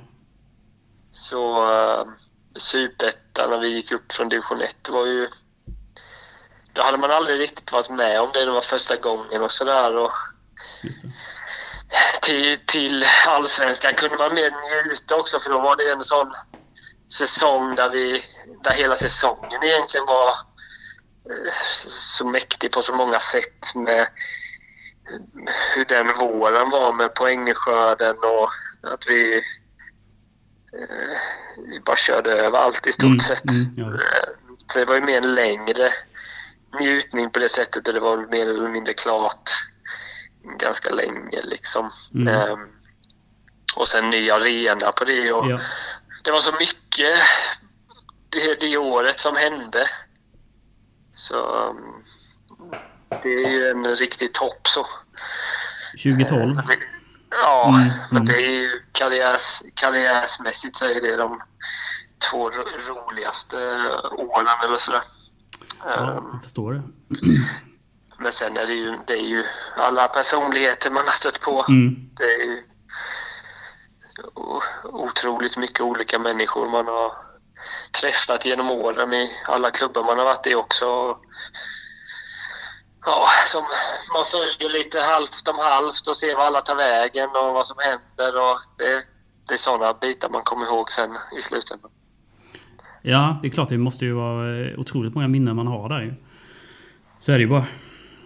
[1.12, 2.08] Så uh,
[2.56, 5.28] Superettan när vi gick upp från division 1 var ju...
[6.76, 8.46] Då hade man aldrig riktigt varit med om det.
[8.46, 10.10] Det var första gången och sådär.
[12.22, 14.52] Till, till allsvenskan kunde man mer
[14.86, 16.34] njuta också för då var det en sån
[17.18, 18.22] säsong där vi...
[18.64, 21.52] Där hela säsongen egentligen var eh,
[21.88, 24.08] så mäktig på så många sätt med
[25.76, 28.50] hur den våren var med poängskörden och
[28.94, 29.38] att vi,
[30.74, 31.18] eh,
[31.68, 33.44] vi bara körde över allt i stort Mm, sett.
[33.44, 33.94] mm, ja.
[33.94, 34.30] Eh,
[34.68, 35.90] så det var ju mer längre
[36.80, 39.50] njutning på det sättet och det var mer eller mindre klart
[40.60, 41.92] ganska länge liksom.
[42.14, 42.28] Mm.
[42.28, 42.60] Ehm,
[43.76, 45.60] och sen ny arena på det och Ja.
[46.24, 47.18] det var så mycket
[48.30, 49.88] det, det året som hände.
[51.14, 52.04] Så um,
[53.24, 54.86] det är ju en riktig topp så.
[56.04, 56.54] 2012.
[56.54, 56.78] Så det,
[57.32, 58.26] ja, Mm, men mm.
[58.26, 61.42] det är ju karriärs, karriärsmässigt så är det de
[62.32, 63.58] två ro- roligaste
[64.18, 65.02] åren eller sådär.
[65.86, 66.84] Ja, Ehm, jag förstår det.
[68.18, 69.44] Men sen är det ju, det är ju
[69.78, 71.66] alla personligheter man har stött på.
[71.70, 72.10] Mm.
[72.18, 72.64] Det är ju
[74.84, 77.12] otroligt mycket olika människor man har
[78.02, 81.18] träffat genom åren i alla klubbar man har varit i också.
[83.06, 83.64] Ja, som
[84.14, 87.78] man följer lite halvt om halvt och ser vad alla tar vägen och vad som
[87.80, 88.42] händer.
[88.42, 89.04] Och det,
[89.48, 91.92] det är sådana bitar man kommer ihåg sen i slutändan.
[93.08, 93.70] Ja, det är klart.
[93.70, 96.14] Det måste ju vara eh, otroligt många minnen man har där ju.
[97.20, 97.66] Så är det ju bara.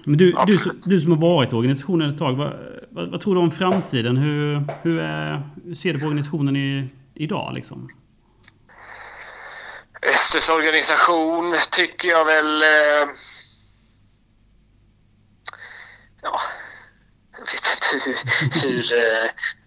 [0.06, 2.34] Men du, du, du som har varit i organisationen ett tag.
[2.34, 2.54] Vad,
[2.90, 4.18] vad, vad tror du om framtiden?
[4.18, 7.90] Hur, hur, är, hur ser du på organisationen i, idag liksom?
[10.14, 12.62] Östers organisation tycker jag väl...
[12.62, 13.10] Eh,
[16.22, 16.40] ja,
[17.32, 18.16] jag vet inte hur,
[18.72, 19.59] hur, eh, hur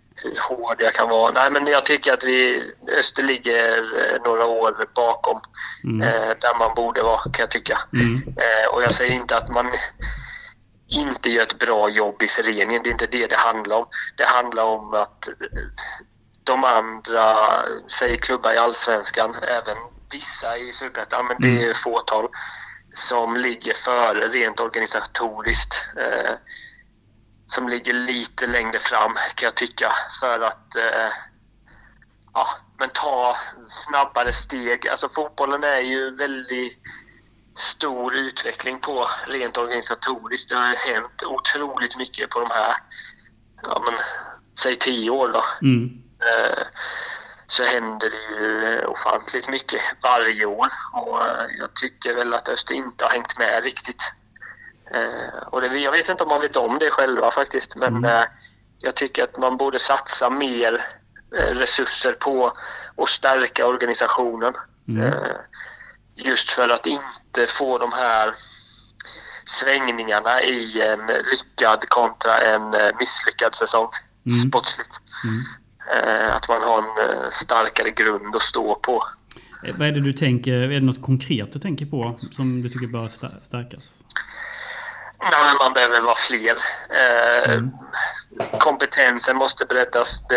[0.48, 1.32] hård jag kan vara.
[1.32, 2.62] Nej, men jag tycker att vi,
[2.98, 5.40] Öster ligger eh, några år bakom
[5.84, 6.02] Mm.
[6.08, 7.78] eh, där man borde vara, kan jag tycka.
[7.92, 8.22] Mm.
[8.36, 9.66] Eh, och jag säger inte att man
[10.88, 12.82] inte gör ett bra jobb i föreningen.
[12.84, 13.86] Det är inte det det handlar om.
[14.16, 15.34] Det handlar om att eh,
[16.44, 17.36] de andra,
[17.88, 19.76] säg klubbar i Allsvenskan, även
[20.12, 22.28] vissa i Superettan, men det är ju fåtal
[22.92, 25.74] som ligger före rent organisatoriskt.
[25.96, 26.32] Eh,
[27.46, 31.10] som ligger lite längre fram kan jag tycka för att eh,
[32.34, 32.46] ja,
[32.78, 34.88] men ta snabbare steg.
[34.88, 36.78] Alltså fotbollen är ju väldigt
[37.54, 40.50] stor utveckling på rent organisatoriskt.
[40.50, 42.74] Det har hänt otroligt mycket på de här,
[43.62, 43.94] ja men
[44.58, 45.44] säg tio år då.
[45.62, 46.02] Mm.
[46.20, 46.66] Eh,
[47.46, 52.48] så händer det ju eh, ofantligt mycket varje år och eh, jag tycker väl att
[52.48, 54.12] Öster inte har hängt med riktigt.
[54.94, 58.04] Eh, Och det, jag vet inte om man vet om det själva faktiskt men Mm.
[58.04, 58.24] eh,
[58.78, 60.80] jag tycker att man borde satsa mer
[61.38, 62.52] eh, resurser på
[62.96, 64.54] att stärka organisationen.
[64.88, 65.02] Mm.
[65.02, 65.12] Eh,
[66.14, 68.34] Just för att inte få de här
[69.44, 73.88] svängningarna i en lyckad kontra en eh, misslyckad säsong
[74.26, 74.38] Mm.
[74.48, 75.00] sportsligt.
[75.24, 75.42] Mm.
[76.28, 79.02] Eh, Att man har en starkare grund att stå på.
[79.78, 80.52] Vad är det du tänker?
[80.52, 83.08] Är det något konkret du tänker på som du tycker bör
[83.46, 83.98] stärkas?
[85.22, 86.54] Nej, men man behöver vara fler.
[86.90, 87.70] Eh, Mm.
[88.58, 90.22] Kompetensen måste breddas.
[90.28, 90.36] Det,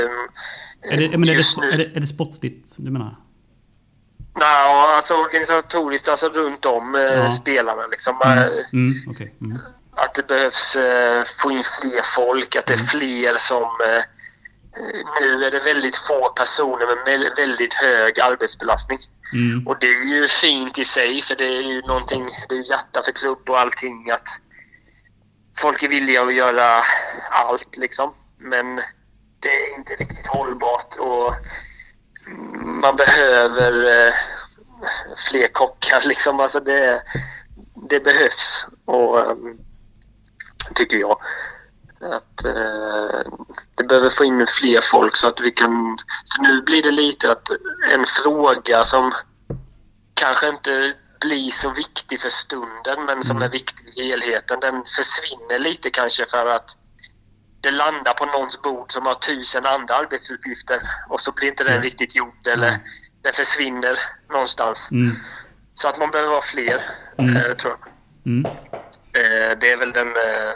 [0.94, 3.16] Är det, men är, just det, nu, är, det, är det sportsligt du menar?
[4.38, 7.32] Nej, alltså organisatoriskt, alltså runt om eh, Ja.
[7.32, 7.88] spelarna.
[7.88, 8.22] Liksom.
[8.22, 8.38] Mm.
[8.38, 8.94] Eh, Mm.
[9.10, 9.36] Okej.
[9.42, 9.58] Mm.
[9.96, 12.88] Att det behövs eh, få in fler folk, att det är Mm.
[12.88, 13.64] fler som...
[13.64, 14.04] Eh,
[15.22, 19.00] nu är det väldigt få personer med me- väldigt hög arbetsbelastning.
[19.34, 19.68] Mm.
[19.68, 23.02] Och det är ju fint i sig för det är ju någonting, det är hjärta
[23.06, 24.28] för klubb och allting att
[25.58, 26.84] folk är villiga att göra
[27.30, 28.14] allt liksom.
[28.38, 28.76] Men
[29.40, 31.34] det är inte riktigt hållbart och
[32.66, 34.14] man behöver eh,
[35.30, 36.40] fler kockar liksom.
[36.40, 37.04] Alltså det,
[37.90, 39.36] det behövs och eh,
[40.76, 41.18] tycker jag.
[42.02, 43.32] Att eh,
[43.76, 45.98] det behöver få in fler folk så att vi kan...
[46.36, 47.50] För nu blir det lite att
[47.92, 49.14] en fråga som
[50.14, 50.94] kanske inte
[51.26, 54.60] blir så viktig för stunden men som är viktig i helheten.
[54.60, 56.70] Den försvinner lite kanske för att
[57.62, 61.74] det landar på någons bord som har tusen andra arbetsuppgifter och så blir inte den
[61.74, 61.84] Mm.
[61.84, 62.82] riktigt gjord eller Mm.
[63.24, 64.00] den försvinner
[64.32, 64.92] någonstans.
[64.92, 65.16] Mm.
[65.74, 66.82] Så att man behöver vara fler,
[67.20, 67.36] Mm.
[67.38, 67.90] eh, tror jag.
[68.26, 68.46] Mm.
[69.14, 70.54] Eh, det är väl den, eh,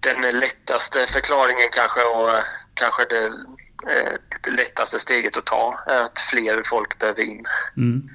[0.00, 3.24] den lättaste förklaringen kanske och eh, kanske det,
[3.92, 5.84] eh, lättaste steget att ta.
[5.86, 7.44] är Att fler folk behöver in.
[7.76, 8.08] Mm.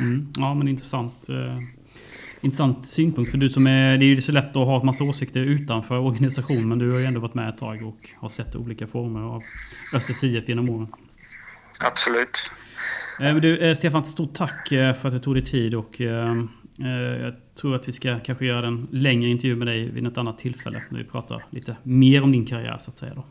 [0.00, 0.32] Mm.
[0.36, 1.28] Ja, men intressant.
[1.28, 1.56] Eh,
[2.40, 3.30] intressant synpunkt.
[3.30, 3.98] För du som är...
[3.98, 6.68] Det är ju så lätt att ha en massa åsikter utanför organisationen.
[6.68, 9.42] Men du har ju ändå varit med ett tag och har sett olika former av
[9.94, 10.88] Östers IF genom åren.
[11.84, 12.50] Absolut.
[13.20, 15.74] Eh, du, eh, Stefan, stort tack eh, för att du tog dig tid.
[15.74, 16.30] Och, eh,
[16.80, 20.18] eh, jag tror att vi ska kanske göra en längre intervju med dig vid ett
[20.18, 20.82] annat tillfälle.
[20.90, 23.14] När vi pratar lite mer om din karriär så att säga.
[23.14, 23.24] Då.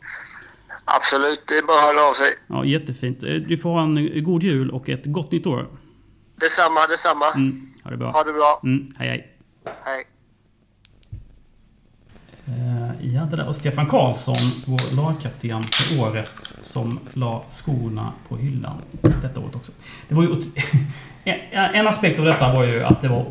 [0.84, 2.34] Absolut, det är bara att höra av sig.
[2.46, 3.20] Ja, jättefint.
[3.20, 5.66] Du får ha en god jul och ett gott nytt år.
[6.44, 7.28] Detsamma, detsamma.
[7.34, 8.10] Mm, ha det bra.
[8.10, 8.60] Ha det bra.
[8.64, 9.28] Mm, hej, hej.
[9.84, 10.04] Hej.
[12.46, 14.34] Eh, Ja, det där var Stefan Karlsson,
[14.66, 18.82] vår lagkapten för året, som la skorna på hyllan
[19.22, 19.72] detta året också.
[20.08, 20.28] Det var ju
[21.24, 23.26] en, en aspekt av detta var ju att det var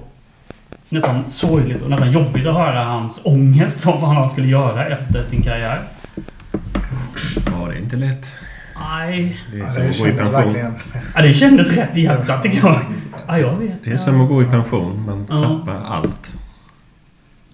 [0.89, 5.26] nästan sorgligt och nästan jobbigt att höra hans ångest för vad han skulle göra efter
[5.26, 5.80] sin karriär.
[7.45, 8.26] Ja, det är inte lätt.
[8.89, 10.43] Nej, Det är Ja, som det att gå i kändes pension.
[10.54, 10.74] verkligen...
[11.15, 12.80] ja, det kändes rätt i hjärtat tycker jag.
[13.28, 13.84] Ja, jag vet.
[13.84, 15.06] Det är som att gå i pension.
[15.06, 15.38] Man Ja.
[15.43, 16.34] tappar allt.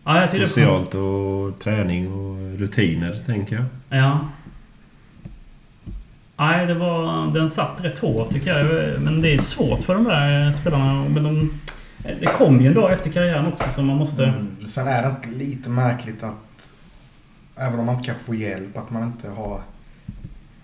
[0.04, 3.66] Ja, jag Socialt och träning och rutiner, tänker jag.
[4.00, 4.20] Ja.
[6.38, 9.02] Nej, det var, den satt rätt hårt tycker jag.
[9.02, 10.94] Men det är svårt för de där spelarna.
[11.10, 11.52] Men de,
[12.20, 14.26] det kom ju en dag efter karriären också så man måste...
[14.26, 14.68] Mm.
[14.68, 16.74] Sen är det lite märkligt att
[17.56, 19.60] även om man inte kanske får hjälp att man inte har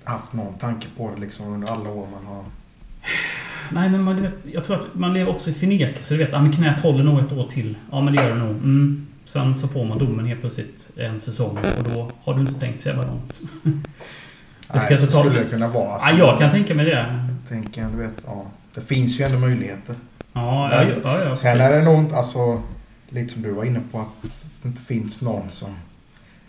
[0.06, 2.44] haft någon tanke på det liksom under alla år man har...
[3.72, 6.14] Nej, men man, vet, jag tror att man lever också i förnekelse.
[6.14, 7.78] Du vet, ah, men knät håller nog ett år till.
[7.92, 8.52] Ja, men det gör det nog.
[8.52, 9.08] Mm.
[9.26, 12.82] Sen så får man domen helt plötsligt en säsong och då har du inte tänkt
[12.82, 13.42] så jävla långt.
[14.74, 15.94] Det ska Nej, så ta- skulle det kunna vara.
[15.94, 16.10] alltså.
[16.10, 17.20] Ja, jag kan tänka mig det.
[17.50, 18.46] Tänker, du vet, ja.
[18.74, 19.96] Det finns ju ändå möjligheter.
[20.34, 22.62] Ja, ja, ja, ja, ja Sen är det nog alltså,
[23.10, 25.70] lite som du var inne på, att det inte finns någon som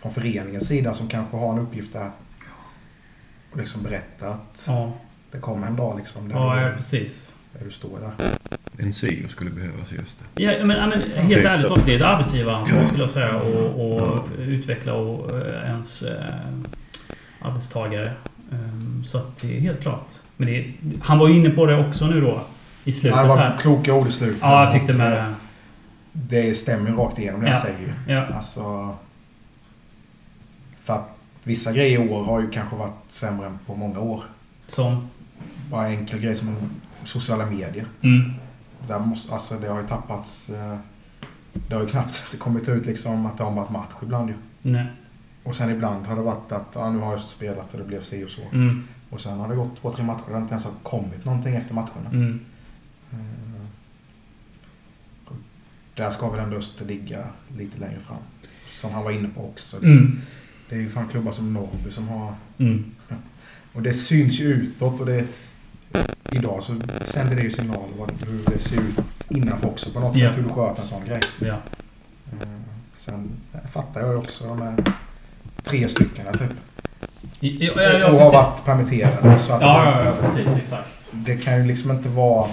[0.01, 2.09] från föreningens sida som kanske har en uppgift där
[3.51, 4.93] och liksom berätta att Ja,
[5.31, 7.33] det kommer en dag liksom där, ja, du, ja, precis.
[7.53, 8.29] där du står där.
[8.79, 10.43] En syo skulle behövas just det.
[10.43, 12.85] Ja, men, ja, men helt Typ ärligt talat, det är ett arbetsgivaransvar Ja.
[12.85, 13.35] skulle jag säga.
[13.41, 16.23] Och, och utveckla och, eh, ens eh,
[17.41, 18.11] arbetstagare.
[18.51, 20.11] Um, så att det är helt klart.
[20.37, 20.65] Men det
[21.01, 22.41] han var ju inne på det också nu då.
[22.83, 23.57] I slutet Ja, det var här.
[23.57, 24.37] kloka ord i slutet.
[24.41, 25.23] Ja, jag tyckte med eh,
[26.11, 26.41] det.
[26.41, 27.53] Det stämmer rakt igenom det Ja.
[27.53, 27.93] jag säger.
[28.07, 28.25] Ja.
[28.35, 28.95] Alltså,
[30.83, 31.16] för att
[31.47, 34.23] vissa grejer i år har ju kanske varit sämre än på många år.
[34.67, 35.07] Som...
[35.71, 36.55] Bara en enkel grej som
[37.03, 37.85] sociala medier.
[38.01, 38.31] Mm.
[38.87, 40.49] Där måste, alltså det har ju tappats...
[40.49, 40.77] eh,
[41.67, 44.35] Det har ju knappt inte kommit ut liksom att det har varit match ibland ju.
[44.61, 44.85] Nej.
[45.43, 48.01] Och sen ibland har det varit att ja, nu har jag spelat och det blev
[48.01, 48.41] si och så.
[48.41, 48.87] Mm.
[49.09, 51.55] Och sen har det gått två, tre matcher och det inte ens har kommit någonting
[51.55, 52.09] efter matcherna.
[52.11, 52.39] Mm.
[53.11, 53.17] Eh,
[55.95, 57.23] Där ska väl ändå Öster ligga
[57.57, 58.17] lite längre fram.
[58.71, 59.79] Som han var inne på också.
[59.79, 60.03] Liksom.
[60.05, 60.21] Mm.
[60.69, 62.33] Det är ju fan klubbar som Norrby som har...
[62.57, 62.91] Mm.
[63.73, 65.25] Och det syns ju utåt och det...
[66.31, 66.75] Idag så
[67.05, 68.99] sänder det ju signaler vad, hur det ser ut
[69.29, 70.29] innanför också på något Ja.
[70.29, 70.37] sätt.
[70.37, 71.19] Hur du sköter en sån grej.
[71.41, 71.55] Eh,
[72.95, 73.29] Sen
[73.73, 74.75] fattar jag ju också de här
[75.63, 76.51] tre stycken typ.
[77.39, 79.39] Ja, ja, ja, och har varit permitterade.
[79.39, 80.57] Så att ja, ja, precis.
[80.57, 81.11] Exakt.
[81.11, 82.49] Det kan ju liksom inte vara...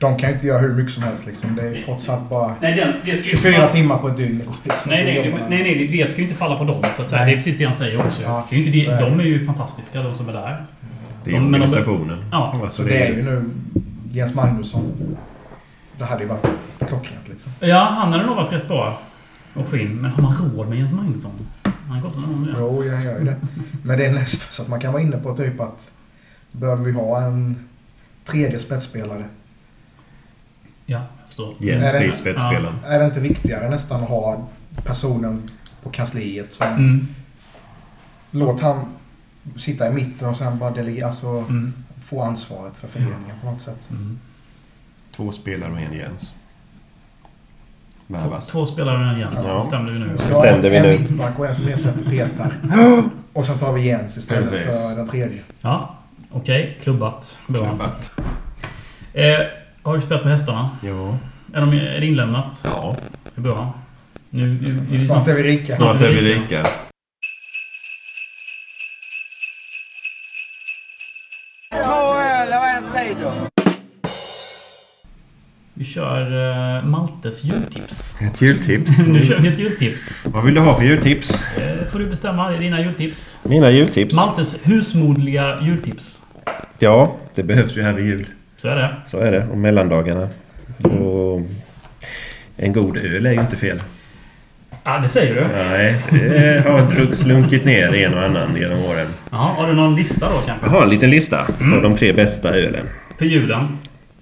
[0.00, 1.56] De kan ju inte göra hur mycket som helst liksom.
[1.56, 4.08] Det är ju trots allt bara Nej, den, det ska ju 24 falla- timmar på
[4.08, 4.36] ett dygn.
[4.64, 4.90] Liksom.
[4.90, 7.22] Nej, nej, det- nej, nej, det ska ju inte falla på dem så att säga.
[7.24, 7.30] Nej.
[7.30, 8.22] Det är precis det han säger också.
[8.22, 9.10] Ja, det är inte det, är det.
[9.10, 10.66] de är ju fantastiska, de som är där.
[11.24, 12.24] Det är de- organisationen.
[12.32, 12.52] Ja.
[12.62, 13.50] Alltså, Så det är ju nu
[14.12, 15.16] Jens Magnusson.
[15.98, 16.46] Det hade ju varit
[16.78, 17.52] klockrent liksom.
[17.60, 18.98] Ja, han hade nog varit rätt bra.
[19.54, 19.94] Och skinn.
[19.96, 21.30] Men har man råd med Jens Magnusson?
[21.88, 22.54] Han kostar nog det.
[22.58, 23.36] Jo, jag gör ju det.
[23.82, 25.90] Men det är nästan så att man kan vara inne på typ att
[26.52, 27.56] behöver vi ha en
[28.24, 29.24] tredje spetsspelare?
[30.90, 31.54] Ja, jag förstår.
[31.58, 32.76] Jens Är det- blir spetsspelaren.
[32.86, 34.48] Är det inte viktigare nästan att ha
[34.84, 35.42] personen
[35.82, 37.06] på kansliet som Mm.
[38.30, 38.86] låt han
[39.56, 41.72] sitta i mitten och sen bara delegera, alltså Mm.
[42.04, 43.90] få ansvaret för föreningen på något sätt.
[43.90, 44.18] Mm.
[45.16, 46.34] Två spelare och en Jens.
[48.08, 49.44] Två, två spelare och en Jens.
[49.48, 49.58] Ja.
[49.58, 50.18] Bestämde vi nu.
[50.18, 50.98] Ska Bestämde vi en nu.
[50.98, 52.54] mittback och en som ersätter Petar.
[53.32, 54.88] Och sen tar vi Jens istället Precis.
[54.90, 55.42] för den tredje.
[55.60, 55.94] Ja,
[56.30, 56.78] okej.
[56.82, 57.38] Klubbat.
[57.48, 57.68] Bra.
[57.68, 58.12] Klubbat.
[59.12, 59.24] Eh,
[59.82, 60.70] har du spelat på hästarna?
[60.82, 61.18] Ja.
[61.52, 62.60] Är, de, är det inlämnat?
[62.64, 62.96] Ja.
[63.34, 63.72] Det är bra.
[64.30, 65.64] Nu, nu, nu Snart är vi rika.
[65.64, 65.98] Snart.
[65.98, 66.66] Snart är vi rika.
[71.70, 73.32] Två öl och en cider.
[75.74, 78.16] Vi kör eh, Maltes jultips.
[78.20, 78.98] Ett jultips.
[79.06, 80.14] nu kör vi ett jultips.
[80.24, 81.42] Vad vill du ha för jultips?
[81.56, 82.48] Eh, får du bestämma.
[82.48, 83.38] Det är dina jultips.
[83.42, 84.14] Mina jultips?
[84.14, 86.22] Maltes husmodliga jultips.
[86.78, 88.26] Ja, det behövs ju här vid jul.
[88.62, 88.90] Så är det.
[89.06, 89.46] Så är det.
[89.50, 90.28] Och mellandagarna.
[90.82, 91.40] Och
[92.56, 93.78] en god öl är ju inte fel.
[94.84, 95.46] Ja, det säger du.
[95.70, 99.06] Nej, det har slunkit ner en och annan genom åren.
[99.30, 100.66] Jaha, har du någon lista då kanske?
[100.66, 102.86] Jag har en liten lista på de tre bästa ölen.
[103.18, 103.78] För julen?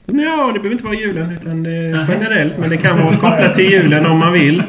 [0.06, 2.06] Ja, det behöver inte vara julen utan det är Nej.
[2.08, 2.58] generellt.
[2.58, 4.62] Men det kan vara kopplat till julen om man vill.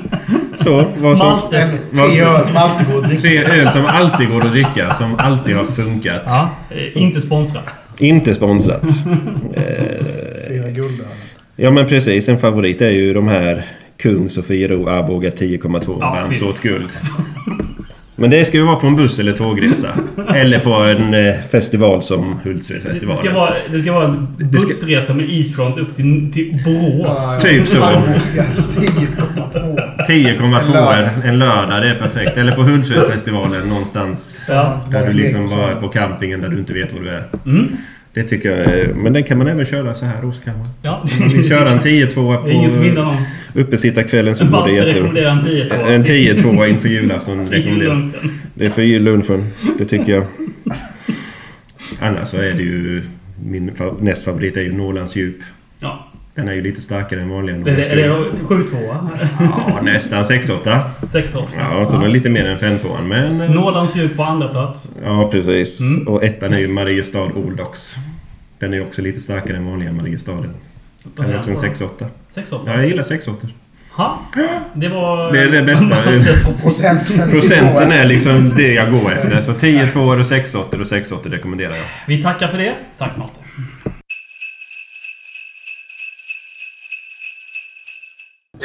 [0.59, 1.73] Så, vad som, Maltes.
[1.91, 3.21] Vad tre så- öl som alltid går att dricka.
[3.21, 4.93] tre öl som alltid går att dricka.
[4.93, 6.21] Som alltid har funkat.
[6.25, 6.49] Ja,
[6.93, 7.65] inte sponsrat.
[7.99, 8.83] Inte sponsrat.
[9.53, 11.05] Eh, Fyra guldöl.
[11.55, 12.29] ja men precis.
[12.29, 13.65] En favorit är ju de här
[13.97, 16.89] Kung Sofiero Arboga 10,2 Ja, Brandsåt guld.
[18.19, 19.87] Men det ska ju vara på en buss eller tågresa.
[20.35, 23.35] Eller på en eh, festival som Det ska, Hultsfredsfestivalen.
[23.35, 27.39] vara, det ska vara en bussresa med Eastfront upp till, till Borås.
[27.41, 27.83] Typ så.
[27.83, 28.45] Arboga
[29.53, 30.07] 10,2.
[30.07, 32.37] 10,2 en, lördag, det är perfekt.
[32.37, 34.37] Eller på Hultsfredsfestivalen någonstans.
[34.47, 34.81] Ja.
[34.91, 37.23] Där du liksom var på campingen där du inte vet var du är.
[37.45, 37.77] Mm.
[38.13, 40.67] Det tycker jag är, Men den kan man även köra så här också kan man.
[40.81, 41.03] ja.
[41.13, 43.17] Om man vill köra en 10-2 Det är inget att vinna
[43.53, 45.31] på uppesittarkvällen så går det jättebra.
[45.31, 45.87] en 10-2.
[45.91, 48.39] En 10-2 inför julafton rekommenderar lunchen.
[48.53, 49.43] Det är för jullunchen.
[49.77, 50.23] Det tycker jag.
[51.99, 53.03] Annars så är det ju...
[53.45, 55.37] Min näst favorit är ju Norrlands djup.
[55.79, 56.11] Ja.
[56.35, 57.57] Den är ju lite starkare än vanliga.
[57.57, 59.07] Det, det, är det 7-2?
[59.39, 60.79] Ja, nästan 6-8.
[61.01, 61.47] 6-8?
[61.57, 63.03] Ja, så den är lite mer än 5-2.
[63.03, 63.41] Men...
[63.41, 64.91] eh, Nådans djup på andra plats.
[65.03, 65.79] Ja, precis.
[65.79, 66.07] Mm.
[66.07, 67.95] Och ettan är ju Mariestad Oldox.
[68.59, 70.49] Den är också lite starkare än vanliga Mariestaden.
[71.15, 71.87] Den är också en 6-8.
[72.35, 72.59] 6-8?
[72.65, 73.33] Ja, jag gillar 6-8.
[73.91, 74.19] Ha?
[74.73, 75.31] Det var...
[75.33, 75.95] Det är det bästa.
[76.63, 77.31] Procenten.
[77.31, 79.41] Procenten är liksom det jag går efter.
[79.41, 81.85] Så 10 2 och 6-8 och 6-8 rekommenderar jag.
[82.07, 82.73] Vi tackar för det.
[82.97, 83.38] Tack Malte.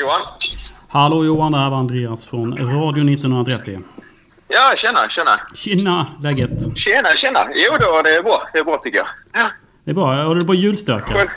[0.04, 0.20] Johan?
[0.88, 3.80] Hallå Johan, det här var Andreas från Radio 1930.
[4.48, 5.40] Ja, tjena, tjena.
[5.54, 6.78] Tjena, läget?
[6.78, 7.40] Tjena, tjena.
[7.54, 8.48] Jo då, det är bra.
[8.52, 9.06] Det är bra tycker jag.
[9.32, 9.48] Ja,
[9.84, 10.14] Det är bra.
[10.24, 11.28] Har du på julstökar?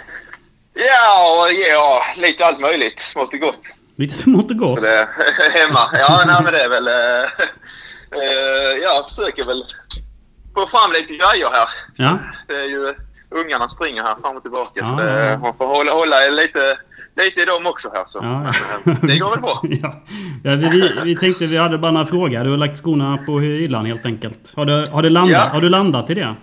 [0.74, 3.00] ja, ja lite allt möjligt.
[3.00, 3.60] Smått och gott.
[3.96, 4.74] Lite smått och gott.
[4.74, 5.08] Så det
[5.54, 5.80] hemma.
[5.94, 6.88] Ja, nej, men det är väl...
[6.88, 9.64] eh, jag försöker väl
[10.54, 11.70] få fram lite grejer här.
[11.96, 12.20] Ja.
[12.48, 12.94] Det är ju...
[13.30, 14.86] Ungarna springer här fram och tillbaka.
[14.86, 15.38] Så Ja, det, ja.
[15.38, 16.78] man får hålla, hålla lite,
[17.24, 18.04] lite i dem också här.
[18.06, 18.20] Så.
[18.22, 18.54] Ja,
[18.84, 19.62] Men, eh, det går väl bra.
[19.82, 20.04] ja.
[20.44, 22.44] Ja, vi, vi, tänkte vi hade bara några frågor.
[22.44, 24.54] Du har lagt skorna på hyllan helt enkelt.
[24.56, 25.50] Har du, har du, landat, Ja.
[25.54, 26.22] har du landat i det?
[26.22, 26.36] Eh,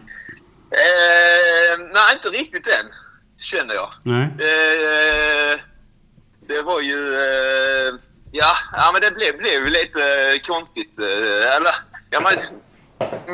[1.92, 2.86] nej, inte riktigt än.
[3.40, 3.90] Känner jag.
[4.02, 4.22] Nej.
[4.24, 5.60] Eh,
[6.48, 7.14] det var ju...
[7.14, 7.94] Eh,
[8.32, 10.98] ja, ja, men det blev, blev lite eh, konstigt.
[10.98, 11.72] Eh, eller,
[12.10, 12.32] ja, man,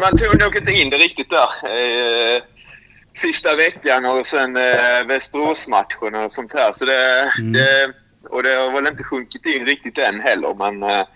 [0.01, 1.49] man tog nog inte in det riktigt där.
[3.15, 6.73] Sista veckan och sen eh, Västeråsmatchen och sånt här.
[6.73, 7.53] Så det, Mm.
[7.53, 7.93] det,
[8.29, 10.55] och det har väl inte sjunkit in riktigt än heller.
[10.55, 11.07] Men eh,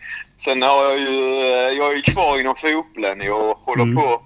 [0.45, 1.41] sen har jag ju...
[1.41, 3.97] eh, Jag är ju kvar inom fotbollen och håller Mm.
[3.97, 4.23] på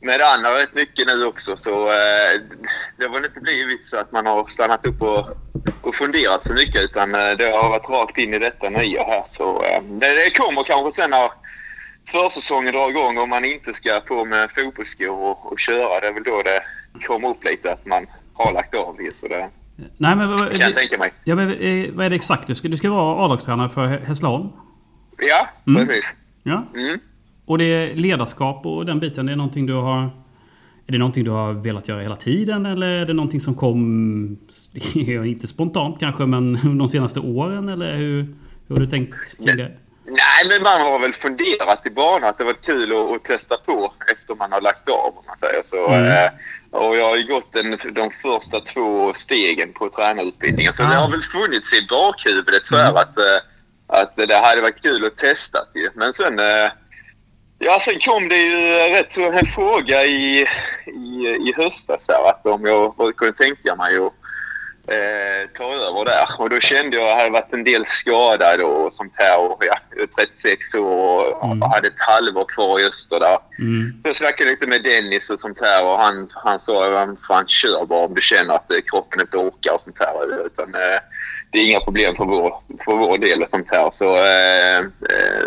[0.00, 1.56] med det andra rätt mycket nu också.
[1.56, 2.40] Så eh,
[2.98, 5.26] det har väl inte blivit så att man har stannat upp och,
[5.82, 6.82] och funderat så mycket.
[6.82, 9.24] Utan eh, det har varit rakt in i detta nya här.
[9.28, 11.30] Så eh, det, det kommer kanske sen när
[12.10, 16.00] försäsongen drar igång och man inte ska på med fotbollsskor och, och köra.
[16.00, 16.62] Det är väl då det
[17.06, 19.16] kommer upp lite att man har lagt av det.
[19.16, 19.48] Så det
[19.96, 21.12] Nej men kan jag tänka mig.
[21.24, 22.46] ja, men, eh, vad är det exakt?
[22.46, 24.48] Du ska, du ska vara A-lagstränare för Hä- Hässleholm?
[25.18, 25.86] Ja, Mm.
[25.86, 26.04] precis.
[26.42, 26.62] Ja.
[26.74, 26.98] Mm.
[27.46, 30.10] Och det är ledarskap och den biten, det är någonting du har...
[30.86, 34.38] Är det någonting du har velat göra hela tiden eller är det någonting som kom,
[35.24, 37.68] inte spontant kanske, men de senaste åren?
[37.68, 38.22] Eller hur,
[38.68, 39.72] hur har du tänkt kring det?
[40.06, 43.56] Nej, men man har väl funderat i banan att det var kul att, att testa
[43.56, 45.06] på efter man har lagt av.
[45.16, 45.86] Om man säger så.
[45.88, 46.06] Mm.
[46.06, 46.30] Eh,
[46.74, 50.72] och jag har ju gått den, de första två stegen på tränarutbildningen.
[50.72, 50.86] Så Ah.
[50.86, 52.96] det har väl funnits i bakhuvudet så här Mm.
[52.96, 53.40] att, eh,
[53.86, 55.90] att det hade varit kul att testa ju.
[55.94, 56.38] Men sen...
[56.38, 56.70] eh,
[57.58, 58.56] Ja, sen kom det ju
[58.96, 60.40] rätt så en fråga i,
[60.86, 64.12] i, i höstas här, att om jag kunde tänka mig att
[64.86, 66.28] eh, ta över där.
[66.38, 69.38] Och då kände jag att jag hade varit en del skadad och sånt här.
[69.38, 71.62] Och, ja, jag är 36 år och Mm.
[71.70, 73.38] hade ett halvår kvar i Öster där.
[73.58, 74.00] Mm.
[74.04, 77.86] Jag snackade lite med Dennis och sånt här och han, han sa att fan kör
[77.86, 80.46] bara om du känner att eh, kroppen inte orkar och sånt här.
[80.46, 80.98] Utan, eh,
[81.52, 82.54] det är inga problem för vår,
[82.84, 83.90] för vår del och sånt här.
[83.92, 85.44] Så, eh, eh,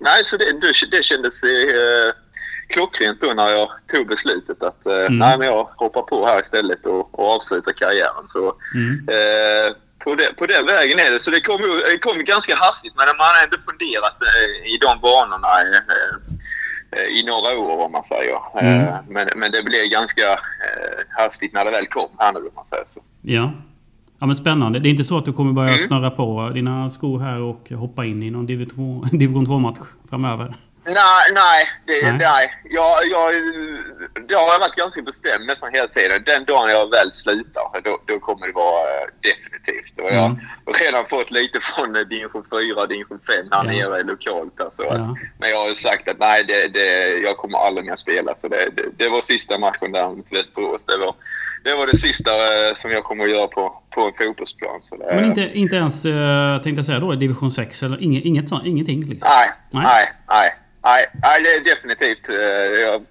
[0.00, 2.12] nej, så det, det, det kändes eh,
[2.72, 5.18] klockrent då när jag tog beslutet att eh, Mm.
[5.18, 8.26] nej, men jag hoppar på här istället och, och avslutar karriären.
[8.26, 9.08] Så, Mm.
[9.08, 11.20] Eh, på, det, på den vägen är det.
[11.22, 11.60] Så det kom,
[11.90, 15.48] det kom ganska hastigt men man har ändå funderat eh, i de banorna
[16.96, 18.38] eh, i några år om man säger.
[18.60, 18.94] Mm.
[19.08, 20.40] Men, men det blev ganska
[21.18, 23.00] hastigt när det väl kom här nu om man säger så.
[23.22, 23.52] Ja.
[24.18, 24.78] Ja men spännande.
[24.78, 25.82] Det är inte så att du kommer börja Mm.
[25.82, 29.78] snurra på dina skor här och hoppa in i någon division 2 division 2-match
[30.10, 30.54] framöver?
[30.94, 31.60] Nej, nej.
[31.86, 32.18] Det, Nej.
[32.18, 32.54] nej.
[32.70, 33.32] Jag, jag,
[34.28, 36.22] det har jag varit ganska bestämd nästan hela tiden.
[36.26, 39.98] Den dagen jag väl slutar, då, då kommer det vara eh, definitivt.
[40.00, 40.38] Och jag Mm.
[40.66, 43.88] har redan fått lite från eh, division 4 och division 5 här Ja.
[43.90, 44.60] nere lokalt.
[44.60, 44.82] Alltså.
[44.84, 45.16] Ja.
[45.38, 48.34] Men jag har sagt att nej, det, det, jag kommer aldrig mer spela.
[48.40, 50.84] Så det, det, det var sista matchen där mot Västerås.
[50.84, 51.14] Det var,
[51.64, 54.82] det var det sista eh, som jag kommer att göra på, på en fotbollsplan.
[54.82, 56.02] Så det, Men inte, inte ens,
[56.62, 59.28] tänkte jag säga då, division 6 eller inget, inget sånt, ingenting liksom?
[59.30, 59.82] Nej, Nej.
[59.84, 60.54] nej, nej,
[60.84, 62.28] nej, nej, det är definitivt...
[62.28, 62.34] eh,
[62.80, 63.04] Jag,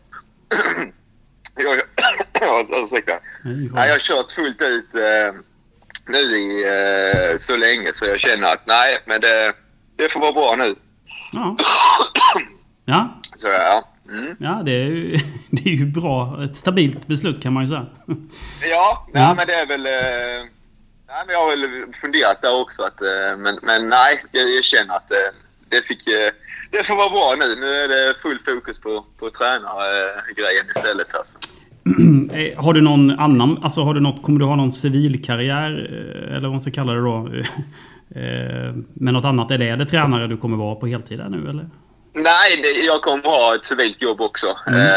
[1.55, 1.81] jag,
[2.83, 3.13] ursäkta.
[3.43, 5.33] Nej, jag har kört fullt ut eh,
[6.05, 6.63] nu i
[7.31, 9.53] eh, så länge så jag känner att nej, men det,
[9.95, 10.75] det får vara bra nu.
[11.31, 11.55] Ja.
[12.85, 13.87] Ja, Så ja.
[14.09, 14.35] Mm.
[14.39, 15.17] ja det, är ju,
[15.49, 16.43] det är ju bra.
[16.43, 17.85] Ett stabilt beslut kan man ju säga.
[18.71, 19.33] Ja, nej, Ja.
[19.37, 19.81] men det är väl...
[21.07, 22.83] Nej, men jag har väl funderat där också.
[22.83, 22.99] Att,
[23.37, 25.11] men, men nej, jag, jag känner att
[25.69, 26.03] det fick...
[26.71, 27.55] Det får vara bra nu.
[27.55, 31.15] Nu är det full fokus på, på tränargrejen istället.
[31.15, 31.37] Alltså.
[32.33, 36.31] Eh, Har du någon annan, alltså har du något, kommer du ha någon civilkarriär eh,
[36.35, 37.29] eller vad man ska kalla det då?
[38.15, 39.51] Eh, Med något annat?
[39.51, 41.69] Eller är det tränare du kommer vara på heltid här nu eller?
[42.13, 44.47] Nej, jag kommer ha ett civilt jobb också.
[44.67, 44.87] Mm.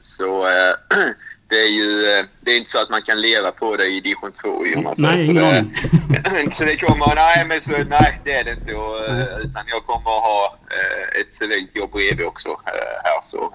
[0.00, 0.46] Så
[1.48, 4.00] det är ju eh, det är inte så att man kan leva på det i
[4.00, 5.30] division 2 ju, Nej, så.
[5.30, 5.72] ingen
[6.08, 8.74] Det- så det kommer, nej men så, nej det är det inte.
[8.74, 13.50] Och, eh, utan jag kommer att ha eh, ett civilt jobb bredvid också här så.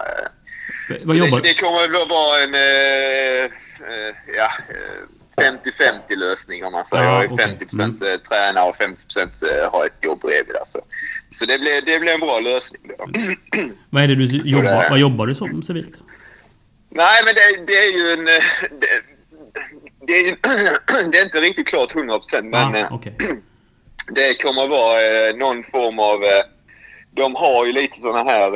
[1.04, 2.54] Vad så jobbar det, det kommer väl att vara en
[4.38, 5.52] ja, eh,
[6.10, 7.04] 50-50 lösning om man säger.
[7.04, 7.58] Ja, jag är okej.
[7.72, 10.56] 50% eh, tränare och 50% eh, har ett jobb bredvid.
[10.56, 10.82] Alltså.
[11.36, 12.82] Så det blir, det blir en bra lösning.
[12.98, 13.08] Då.
[13.90, 16.04] Vad är det du jobbar, det- vad jobbar du som civilt?
[16.90, 18.28] Nej, men det, det är ju en...
[18.28, 18.44] eh,
[18.80, 18.88] Det,
[20.08, 20.38] det, är,
[21.12, 23.16] det är inte riktigt klart 100% men ah, eh, okej.
[24.12, 26.20] det kommer att vara eh, någon form av...
[27.12, 28.52] De har ju lite såna här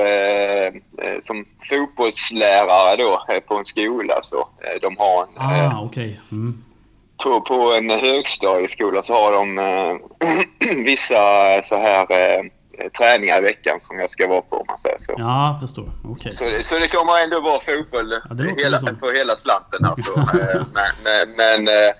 [1.22, 4.20] som fotbollslärare då på en skola.
[4.24, 4.48] Så,
[4.82, 6.22] de har en, Ah, okej.
[6.32, 6.64] Mm.
[7.24, 10.00] på, på en högstadieskola så har de
[10.86, 12.08] vissa så här
[12.90, 15.14] träningar i veckan som jag ska vara på om man säger så.
[15.18, 15.90] Ja, förstår.
[16.04, 16.32] Okej.
[16.32, 20.12] Så, det- så det kommer ändå vara fotboll Ja, hela, på hela slanten alltså.
[20.40, 21.94] Eh, men men, eh,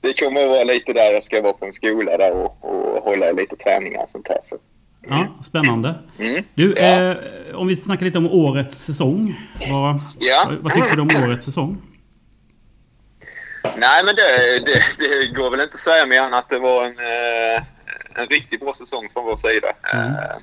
[0.00, 3.02] det kommer att vara lite där jag ska vara på en skola där och, och
[3.04, 4.38] hålla lite träningar och sånt här.
[4.44, 4.56] Så.
[5.08, 5.94] Ja, spännande.
[6.18, 6.44] Mm.
[6.54, 6.82] Du, Ja.
[6.82, 7.16] eh,
[7.54, 9.40] om vi snackar lite om årets säsong.
[9.70, 10.42] Vad, Ja.
[10.46, 11.82] vad, vad tycker du om årets säsong?
[13.76, 16.84] Nej men det, det, det går väl inte att säga mer än att det var
[16.84, 17.62] en, eh,
[18.14, 19.72] en riktigt bra säsong från vår sida.
[19.92, 20.06] Mm.
[20.06, 20.36] Eh,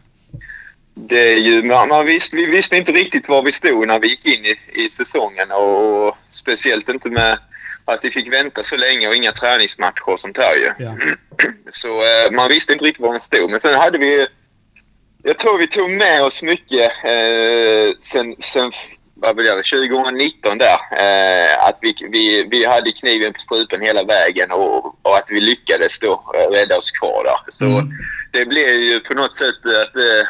[0.94, 4.08] Det är ju, man, man visste, vi visste inte riktigt var vi stod när vi
[4.08, 7.38] gick in i, i säsongen och, och speciellt inte med
[7.86, 10.72] att vi fick vänta så länge och inga träningsmatcher och sånt här ju.
[10.86, 10.98] Ja.
[11.70, 13.50] Så eh, man visste inte riktigt var man stod.
[13.52, 14.28] Men sen hade vi...
[15.24, 18.72] Jag tror vi tog med oss mycket eh, sen, sen
[19.22, 20.80] vad vill jag, 2019 där.
[20.92, 25.42] Eh, att vi, vi, vi hade kniven på strupen hela vägen och, och att vi
[25.42, 27.52] lyckades då eh, rädda oss kvar där.
[27.52, 27.90] Så Mm.
[28.32, 30.28] det blev ju på något sätt att eh,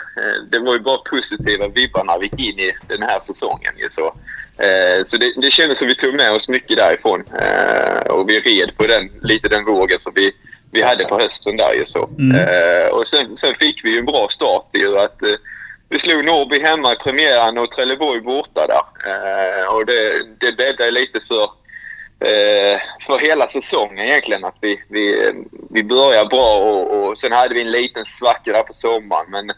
[0.51, 3.73] det var ju bara positiva vibbar när vi gick in i den här säsongen.
[3.89, 4.05] Så
[4.63, 7.23] eh, så det, det kändes som vi tog med oss mycket därifrån.
[7.41, 10.31] Eh, och vi red på den, lite den vågen som vi,
[10.71, 12.09] vi hade på hösten där så.
[12.19, 12.91] Mm.
[12.91, 15.21] Och sen, sen fick vi ju en bra start ju att
[15.91, 18.83] vi slog Norrby hemma i premiären och Trelleborg borta där.
[19.11, 21.43] Eh, och det, det bäddade lite för,
[22.29, 24.43] eh, för hela säsongen egentligen.
[24.45, 25.33] Att vi, vi,
[25.69, 29.25] vi började bra och, och sen hade vi en liten svacka där på sommaren.
[29.29, 29.51] Men,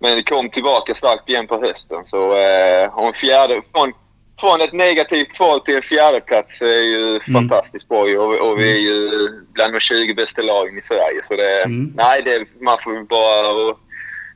[0.00, 2.04] men kom tillbaka starkt igen på hösten.
[2.04, 3.92] Så eh, en fjärde, från,
[4.40, 8.72] från ett negativt kval till en fjärde plats är ju fantastiskt bra och, och vi
[8.72, 9.10] är ju
[9.52, 11.22] bland de 20 bästa lagen i Sverige.
[11.22, 11.92] Så det, Mm.
[11.96, 13.74] nej, det, man får bara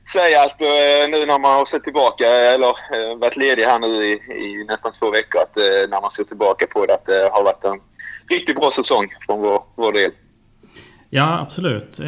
[0.09, 3.86] säga att eh, nu när man har sett tillbaka, eller eh, varit ledig här nu
[3.86, 7.30] i, i nästan två veckor, att eh, när man ser tillbaka på det, att det
[7.32, 7.80] har varit en
[8.28, 10.11] riktigt bra säsong från vår, vår del.
[11.11, 12.00] Ja, absolut.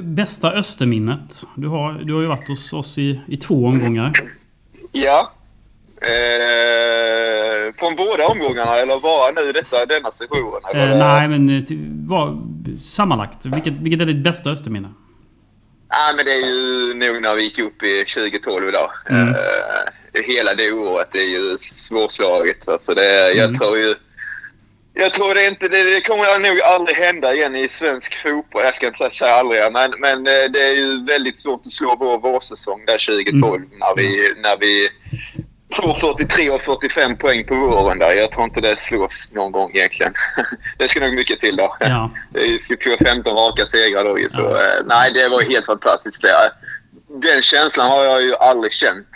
[0.00, 1.42] Bästa Österminnet?
[1.56, 4.12] Du har, du har ju varit hos oss i, i två omgångar.
[4.92, 5.32] Ja.
[6.00, 10.60] Eh, från båda omgångarna eller bara nu detta, denna sessionen?
[10.74, 11.66] Eh, nej, men
[12.08, 12.38] vad,
[12.80, 13.46] sammanlagt.
[13.46, 14.88] Vilket, vilket är ditt bästa Österminne?
[15.90, 18.92] Ja, men det är ju nog när vi gick upp i 2012 då.
[19.10, 19.28] Mm.
[19.34, 22.68] Eh, hela det året är ju svårslaget.
[22.68, 23.54] Alltså det, jag Mm.
[23.54, 23.94] tror ju...
[24.94, 25.68] Jag tror det inte...
[25.68, 28.62] Det, det kommer nog aldrig hända igen i svensk fotboll.
[28.64, 31.96] Jag ska inte säga aldrig, men, men eh, det är ju väldigt svårt att slå
[31.96, 33.78] vår vårsäsong där 2012 Mm.
[33.78, 34.34] när vi...
[34.42, 34.88] När vi
[35.74, 38.12] får 43 och 45 poäng på våren där.
[38.12, 40.14] Jag tror inte det slås någon gång egentligen.
[40.78, 41.76] det ska nog mycket till då.
[41.80, 42.10] Ja.
[42.32, 44.62] Det är ju 15 raka segrar då så Ja.
[44.62, 46.22] eh, nej det var helt fantastiskt.
[46.22, 46.52] Det.
[47.20, 49.08] Den känslan har jag ju aldrig känt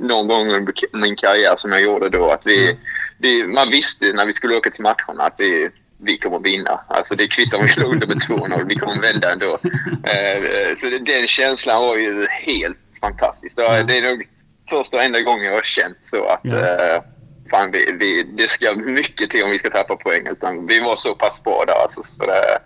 [0.00, 2.30] någon gång under min karriär som jag gjorde då.
[2.30, 2.78] Att vi,
[3.18, 5.70] vi, man visste när vi skulle åka till matcherna att vi,
[6.00, 6.80] vi kommer vinna.
[6.88, 8.64] Alltså det kvittar om vi slår under med 2-0.
[8.68, 9.58] Vi kommer vända ändå.
[10.04, 13.56] Eh, så den känslan var ju helt fantastisk.
[13.56, 14.28] Det är nog
[14.70, 16.56] första och enda gången jag har känt så att Ja.
[16.56, 17.02] eh,
[17.50, 20.26] fan, vi, vi, det ska mycket till om vi ska tappa poäng.
[20.26, 21.74] Utan vi var så pass bra där.
[21.82, 22.58] Alltså, så det,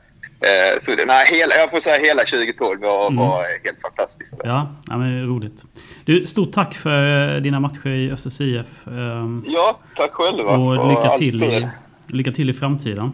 [0.49, 3.17] eh, så det, nej, hela, jag får säga hela 2012 var, Mm.
[3.27, 4.35] var helt fantastiskt.
[4.45, 5.63] Ja, ja men roligt.
[6.05, 8.87] Du, stort tack för eh, dina matcher i Östers IF.
[8.87, 10.51] ehm, Ja, tack själva.
[10.57, 11.69] och lycka till, i,
[12.07, 13.13] lycka till i framtiden.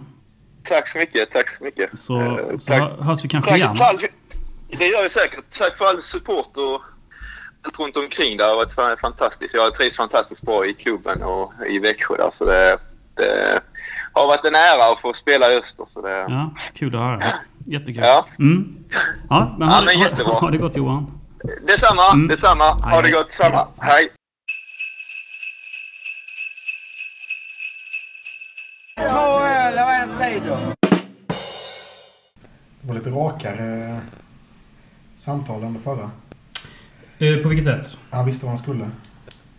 [0.63, 1.31] Tack så mycket.
[1.31, 1.91] Tack så mycket.
[1.99, 3.75] Så, Eh, så hö- hörs vi kanske tack, igen.
[3.77, 4.05] tack,
[4.79, 5.45] det gör vi säkert.
[5.59, 6.83] Tack för all support och
[7.63, 8.37] allt runt omkring.
[8.37, 9.55] Det har varit fan- fantastiskt.
[9.55, 12.17] Jag trivs fantastiskt bra i klubben och i Växjö.
[12.17, 12.79] Där, så det,
[13.15, 13.61] det
[14.13, 15.85] har varit en ära att få spela i Öster.
[15.89, 17.35] Så det, Ja, kul att höra.
[17.67, 18.03] Jättekul.
[18.03, 18.27] Ja.
[18.39, 18.85] Mm.
[19.31, 20.33] Ja, men, Ja, ha, men det- ha, jättebra.
[20.35, 21.21] ha det gott Johan.
[21.67, 22.29] Detsamma, Mm.
[22.29, 22.65] detsamma.
[22.65, 23.33] Ha Hej, det gott.
[23.33, 23.69] Samma.
[23.79, 24.09] Hej.
[28.97, 30.59] Två öl och en cider.
[32.81, 34.01] Det var lite rakare
[35.17, 36.11] samtal än det förra.
[37.19, 37.99] Eh, på vilket sätt?
[38.11, 38.91] Han visste vad han skulle.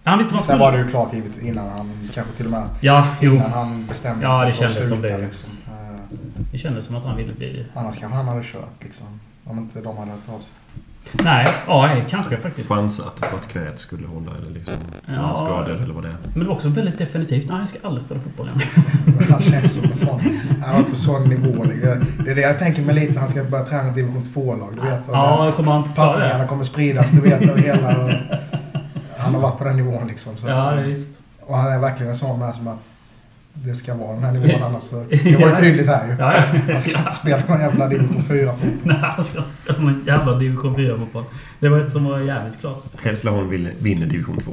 [0.03, 0.59] Han visste vad han Sen skulle.
[0.59, 3.35] var det ju klart givet innan han kanske till och med Ja, jo.
[3.35, 5.23] innan han bestämde Ja, det sig för att kändes som sluta, det.
[5.25, 5.49] Liksom.
[5.67, 6.17] Eh,
[6.51, 7.65] Det kändes som att han ville bli...
[7.73, 9.19] Annars kanske han hade kört liksom.
[9.43, 10.55] Om inte de hade hört av sig.
[11.11, 12.69] Nej, ja, kanske faktiskt.
[12.71, 14.73] Chansat på att knät skulle hålla eller liksom
[15.05, 15.35] Ja.
[15.35, 16.15] skador eller vad det är.
[16.33, 17.49] Men det var också väldigt definitivt.
[17.49, 18.61] Nej, jag ska aldrig spela fotboll igen.
[19.31, 20.21] Han känns som en sån.
[20.65, 21.65] Han var på sån nivå.
[22.25, 23.19] Det är det jag tänker mig lite.
[23.19, 24.75] Han ska börja träna division 2-lag.
[24.75, 24.99] Du vet.
[25.11, 27.11] Ja, kommer han Passningarna kommer spridas.
[27.11, 28.11] Du vet över hela...
[29.17, 30.37] Han har varit på den nivån liksom.
[30.37, 31.09] Så Ja, visst.
[31.41, 32.77] och han är verkligen en sån med som att
[33.65, 34.83] det ska vara den här nivån annars.
[34.83, 36.13] Så, det var ju tydligt här ju.
[36.19, 36.41] Ja, ja.
[36.71, 38.69] Han ska inte spela någon jävla division 4-fotboll.
[38.83, 41.23] Nej, han ska inte spela någon jävla division 4-fotboll.
[41.59, 42.83] Det var ett som var jävligt klart.
[43.01, 44.51] Hässleholm vill- vinner division 2.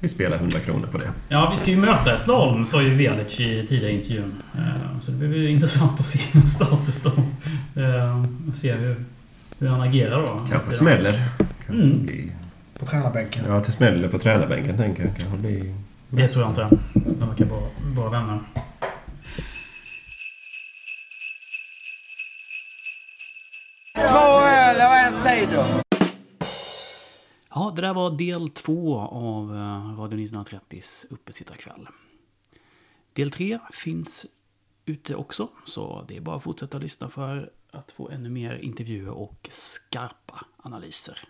[0.00, 1.10] Vi spelar 100 kronor på det.
[1.28, 4.34] Ja, vi ska ju möta Hässleholm, sa ju Velic i tidigare intervjun.
[4.54, 6.18] Eh, Så det blir ju intressant att se
[6.54, 7.10] status då.
[7.82, 9.04] Eh, Och se hur,
[9.58, 10.46] hur han agerar då.
[10.50, 11.22] Kanske smäller.
[11.66, 12.06] Kan Mm.
[12.06, 12.32] bli,
[12.78, 13.44] På tränarbänken.
[13.48, 15.16] ja, det smäller på tränarbänken tänker jag.
[15.16, 15.74] Kanske bli...
[16.16, 16.78] Det tror jag inte.
[16.94, 18.40] De verkar vara bra vänner.
[23.94, 25.82] Två öl och en cider.
[27.54, 31.88] Ja, det där var del två av eh, Radio 1930s uppesittarkväll.
[33.12, 34.26] Del tre finns
[34.84, 39.10] ute också, så det är bara att fortsätta lyssna för att få ännu mer intervjuer
[39.10, 41.28] och skarpa analyser.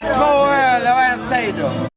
[0.00, 1.95] Två öl och en cider.